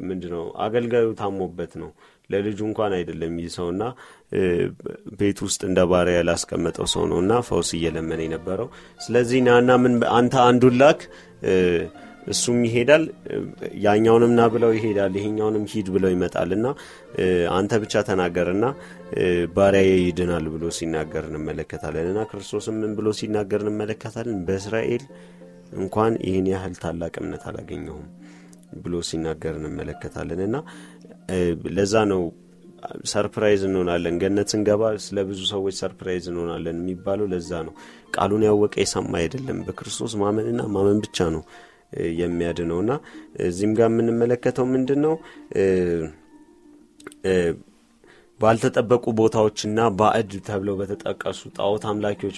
ምንድ 0.08 0.24
ነው 0.34 0.44
አገልጋዩ 0.66 1.08
ታሞበት 1.20 1.72
ነው። 1.82 1.90
ለልጁ 2.30 2.58
እንኳን 2.68 2.92
አይደለም 2.96 3.32
ይህ 3.40 3.48
ሰውና 3.56 3.82
ቤት 5.20 5.38
ውስጥ 5.46 5.60
እንደ 5.68 5.80
ባሪያ 5.90 6.18
ያላስቀመጠው 6.18 6.86
ሰው 6.92 7.04
ነው 7.10 7.18
እና 7.22 7.40
ፈውስ 7.48 7.70
እየለመነ 7.78 8.20
የነበረው። 8.26 8.68
ስለዚህ 9.00 9.40
ናና 9.48 9.78
ምን 9.84 9.94
አንተ 10.18 10.34
አንዱን 10.48 10.76
ላክ 10.82 11.00
እሱም 12.26 12.58
ይሄዳል። 12.66 13.04
ያኛውንም 13.84 14.32
ና 14.38 14.46
ብለው 14.54 14.72
ይሄዳል 14.76 15.12
ይሄኛውንም 15.18 15.64
ሂድ 15.72 15.88
ብለው 15.94 16.10
ይመጣል። 16.14 16.50
እና 16.56 16.66
አንተ 17.52 17.72
ብቻ 17.82 18.02
ተናገርና 18.08 18.64
ባሪያ 19.56 19.82
ይድናል 20.00 20.46
ብሎ 20.54 20.64
ሲናገር 20.78 21.24
እንመለከታለን። 21.30 22.08
እና 22.12 22.22
ክርስቶስም 22.30 22.76
ምን 22.82 22.92
ብሎ 22.98 23.08
ሲናገር 23.20 23.62
እንመለከታለን? 23.64 24.38
በእስራኤል 24.48 25.04
እንኳን 25.76 26.12
ይህን 26.26 26.46
ያህል 26.52 26.76
ታላቅ 26.82 27.14
እምነት 27.22 27.42
አላገኘሁም 27.48 28.06
ብሎ 28.80 28.94
ሲናገር 29.08 29.54
እንመለከታለን። 29.60 30.40
እና 30.48 30.56
ለዛ 31.76 31.94
ነው 32.12 32.22
surprise 33.10 33.62
እንሆናለን። 33.66 34.14
ገነት 34.22 34.48
ስንገባ 34.52 34.82
ስለ 35.04 35.18
ብዙ 35.28 35.40
ሰዎች 35.50 35.74
surprise 35.80 36.24
እንሆናለን 36.30 36.76
የሚባለው 36.80 37.26
ለዛ 37.32 37.50
ነው። 37.66 37.74
ቃሉን 38.16 38.44
ያወቀ 38.48 38.74
የሰማ 38.82 39.12
አይደለም። 39.20 39.58
በክርስቶስ 39.66 40.14
ማመንና 40.22 40.62
ማመን 40.76 41.00
ብቻ 41.04 41.28
ነው 41.34 41.42
የሚያድነው 42.20 42.78
እና 42.80 42.92
እዚህም 43.40 43.72
ጋር 43.74 43.88
የምንመለከተው 43.90 44.66
ምንድን 44.66 45.00
ነው 45.00 45.14
ባልተጠበቁ 48.40 49.04
ቦታዎችና 49.18 49.80
ባዕድ 49.98 50.32
ተብለው 50.46 50.74
በተጠቀሱ 50.80 51.40
ጣዖት 51.56 51.82
አምላኪዎች 51.90 52.36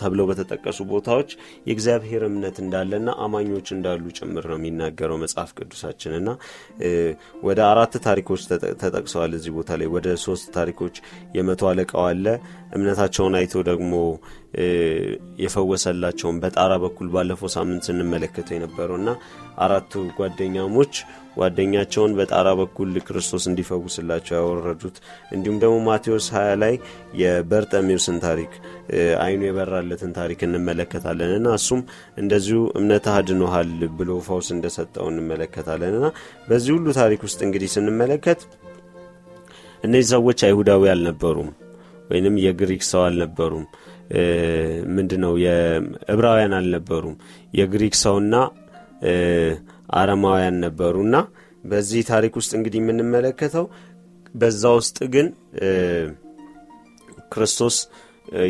ተብለው 0.00 0.26
በተጠቀሱ 0.30 0.78
ቦታዎች 0.92 1.30
የእግዚአብሔር 1.68 2.22
እምነት 2.28 2.56
እንዳለና 2.64 3.14
አማኞች 3.24 3.66
እንዳሉ 3.76 4.04
ጭምር 4.18 4.46
ነው 4.52 4.58
የሚናገረው 4.60 5.18
መጽሐፍ 5.24 5.50
ቅዱሳችን። 5.58 6.14
እና 6.20 6.28
ወደ 7.48 7.58
አራት 7.70 7.96
ታሪኮች 8.06 8.44
ተጠቅሰዋል 8.82 9.34
እዚህ 9.38 9.54
ቦታ 9.58 9.78
ላይ። 9.80 9.90
ወደ 9.96 10.08
ሶስት 10.26 10.46
ታሪኮች 10.56 10.96
የመቶ 11.36 11.62
አለቃው 11.70 12.04
አለ። 12.06 12.26
እምነታቸውን 12.76 13.36
አይቶ 13.40 13.56
ደግሞ 13.70 13.92
የፈወሰላቸውን 15.42 16.36
በጣራ 16.42 16.72
በኩል 16.82 17.08
ባለፈው 17.14 17.48
ሳምንት 17.54 17.84
ስንመለከተው 17.88 18.56
የነበረው 18.56 18.96
እና 19.00 19.10
አራቱ 19.58 19.92
ጓደኛሞች 20.18 20.94
ጓደኛቸውን 21.36 22.12
በጣራ 22.18 22.48
በኩል 22.60 22.92
ክርስቶስ 23.06 23.44
እንዲፈውስላቸው 23.50 24.36
ያወረዱት። 24.38 24.96
እንዲሁም 25.32 25.58
ደግሞ 25.62 25.76
ማቴዎስ 25.88 26.26
20 26.34 26.54
ላይ 26.62 26.74
የበርጠሜውስን 27.20 28.18
ታሪክ 28.24 28.52
አይኑ 29.20 29.42
የበራለትን 29.46 30.12
ታሪክ 30.18 30.40
እንመለከታለን 30.46 31.32
እና 31.38 31.54
እሱም 31.58 31.82
እንደዚሁ 32.18 32.60
እምነት 32.80 33.06
አድኖሃል 33.14 33.70
ብሎ 33.98 34.20
ፈውስ 34.26 34.48
እንደሰጠው 34.56 35.08
እንመለከታለን 35.12 35.94
እና 36.00 36.08
በዚህ 36.48 36.72
ሁሉ 36.76 36.88
ታሪክ 37.00 37.22
ውስጥ 37.28 37.40
እንግዲህ 37.46 37.70
ስንመለከት 37.74 38.42
እነዚህ 39.84 40.08
ሰዎች 40.14 40.40
አይሁዳዊ 40.46 40.84
አልነበሩም 40.92 41.50
ወይንም 42.10 42.34
የግሪክ 42.42 42.82
ሰው 42.88 43.02
አልነበሩም። 43.06 43.66
ምንድ 44.96 45.12
ነው 45.22 45.32
የዕብራውያን 45.44 46.52
አልነበሩም። 46.58 47.16
የግሪክ 47.54 47.94
ሰውና 48.02 48.34
አረማውያን 50.00 50.58
ነበሩና 50.64 51.16
በዚህ 51.64 52.02
ታሪክ 52.10 52.34
ውስጥ 52.40 52.52
እንግዲህ 52.58 52.80
የምንመለከተው 52.82 53.64
በዛ 54.34 54.62
ውስጥ 54.78 54.98
ግን 55.14 55.26
ክርስቶስ 57.32 57.76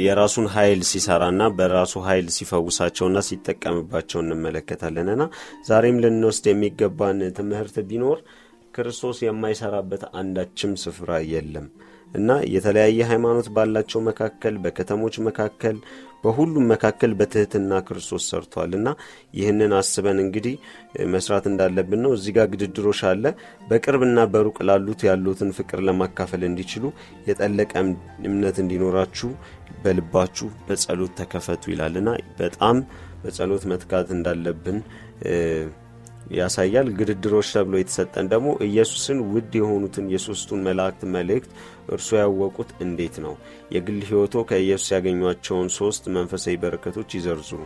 የራሱን 0.04 0.46
ኃይል 0.54 0.80
ሲሰራና 0.90 1.42
በራሱ 1.56 1.94
ኃይል 2.06 2.26
ሲፈውሳቸውና 2.36 3.18
ሲጠቀምባቸው 3.28 4.18
እንመለከታለንና 4.22 5.22
ዛሬም 5.68 6.00
ልንወስድ 6.04 6.46
የሚገባን 6.50 7.18
ትምህርት 7.38 7.76
ቢኖር 7.90 8.20
ክርስቶስ 8.74 9.18
የማይሰራበት 9.24 10.02
አንዳችም 10.20 10.72
ስፍራ 10.84 11.10
የለም 11.32 11.66
እና 12.10 12.30
የተለያየ 12.54 12.98
ሃይማኖት 13.10 13.46
ባላቸው 13.56 14.00
መካከል 14.08 14.54
በከተሞች 14.64 15.14
መካከል 15.28 15.76
በሁሉም 16.26 16.64
መካከል 16.72 17.12
በትህትና 17.18 17.80
ክርስቶስ 17.86 18.24
ሰርቷል 18.30 18.72
እና 18.78 18.88
ይህንን 19.38 19.72
አስበን 19.78 20.18
እንግዲህ 20.24 20.54
መስራት 21.14 21.44
እንዳለብን 21.50 22.00
ነው። 22.04 22.12
እዚህ 22.16 22.34
ጋር 22.36 22.46
ግድድሮች 22.54 23.00
አለ። 23.10 23.24
በቅርብና 23.68 24.20
በሩቅ 24.32 24.56
ላሉት 24.68 25.02
ያሉትን 25.08 25.50
ፍቅር 25.58 25.80
ለማካፈል 25.88 26.44
እንዲችሉ 26.48 26.84
የጠለቀ 27.28 27.72
እምነት 28.26 28.58
እንዲኖራችሁ 28.64 29.30
በልባችሁ 29.84 30.48
በጸሎት 30.68 31.12
ተከፈቱ 31.20 31.64
ይላልና 31.72 32.08
በጣም 32.40 32.76
በጸሎት 33.22 33.64
መትካት 33.70 34.08
እንዳለብን 34.16 34.78
ያሳያል። 36.36 36.88
ግድድሮች 36.98 37.48
ተብሎ 37.54 37.74
የተሰጠን 37.78 38.26
ደግሞ 38.32 38.48
ኢየሱስን 38.66 39.18
ውድ 39.32 39.52
የሆኑትን 39.58 40.06
የሶስቱን 40.14 40.64
መላእክት 40.66 41.02
መልእክት 41.14 41.50
እርሱ 41.88 42.08
ያወቁት 42.18 42.70
እንዴት 42.84 43.16
ነው? 43.24 43.34
የግል 43.74 43.98
ህይወቶ 44.08 44.34
ከኢየሱስ 44.48 44.88
ያገኟቸውን 44.94 45.68
ሶስት 45.76 46.04
መንፈሳዊ 46.16 46.54
በረከቶች 46.62 47.10
ይዘርዝሩ 47.18 47.60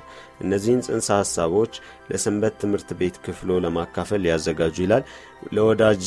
እነዚህን 0.44 0.83
ጽንሰ 0.87 1.09
ሀሳቦች 1.20 1.72
ለሰንበት 2.11 2.54
ትምህርት 2.62 2.90
ቤት 3.00 3.16
ክፍሎ 3.24 3.59
ለማካፈል 3.64 4.22
ያዘጋጁ 4.30 4.76
ይላል። 4.85 5.04
ለወዳጅ 5.52 6.02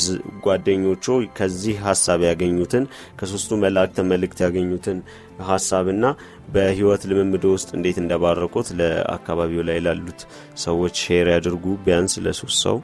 ጓደኞቹ 0.45 1.05
ከዚህ 1.37 1.77
ሀሳብ 1.87 2.21
ያገኙትን 2.29 2.85
ከሶስቱ 3.19 3.51
መላእክት 3.63 3.99
መልእክት 4.11 4.41
ያገኙትን 4.45 4.99
ሀሳብና 5.43 6.05
በህይወት 6.53 7.03
ልምምዶ 7.11 7.45
ውስጥ 7.55 7.69
እንዴት 7.77 7.97
እንደባረኩት 8.03 8.69
ለአካባቢው 8.79 9.65
ላይ 9.69 9.79
ላሉት 9.87 10.21
ሰዎች 10.59 10.95
share 11.05 11.29
ያድርጉ። 11.35 11.65
ቢያንስ 11.85 12.15
ለሶስት 12.25 12.59
ሰው 12.65 12.79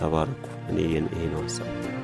ተባረኩ። 0.00 0.44
እኔ 0.70 0.78
ይሄ 0.86 1.24
ነው 1.32 1.42
ሀሳብ 1.42 2.03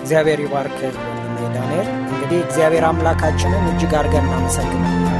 እግዚአብሔር 0.00 0.40
ይባርክ። 0.44 0.78
ወንድሜ 1.06 1.48
ዳንኤል 1.56 1.88
እንግዲህ 2.04 2.38
እግዚአብሔር 2.44 2.86
አምላካችንን 2.88 3.66
እጅግ 3.72 3.94
አድርገን 3.98 4.26
እናመሰግናል 4.28 5.19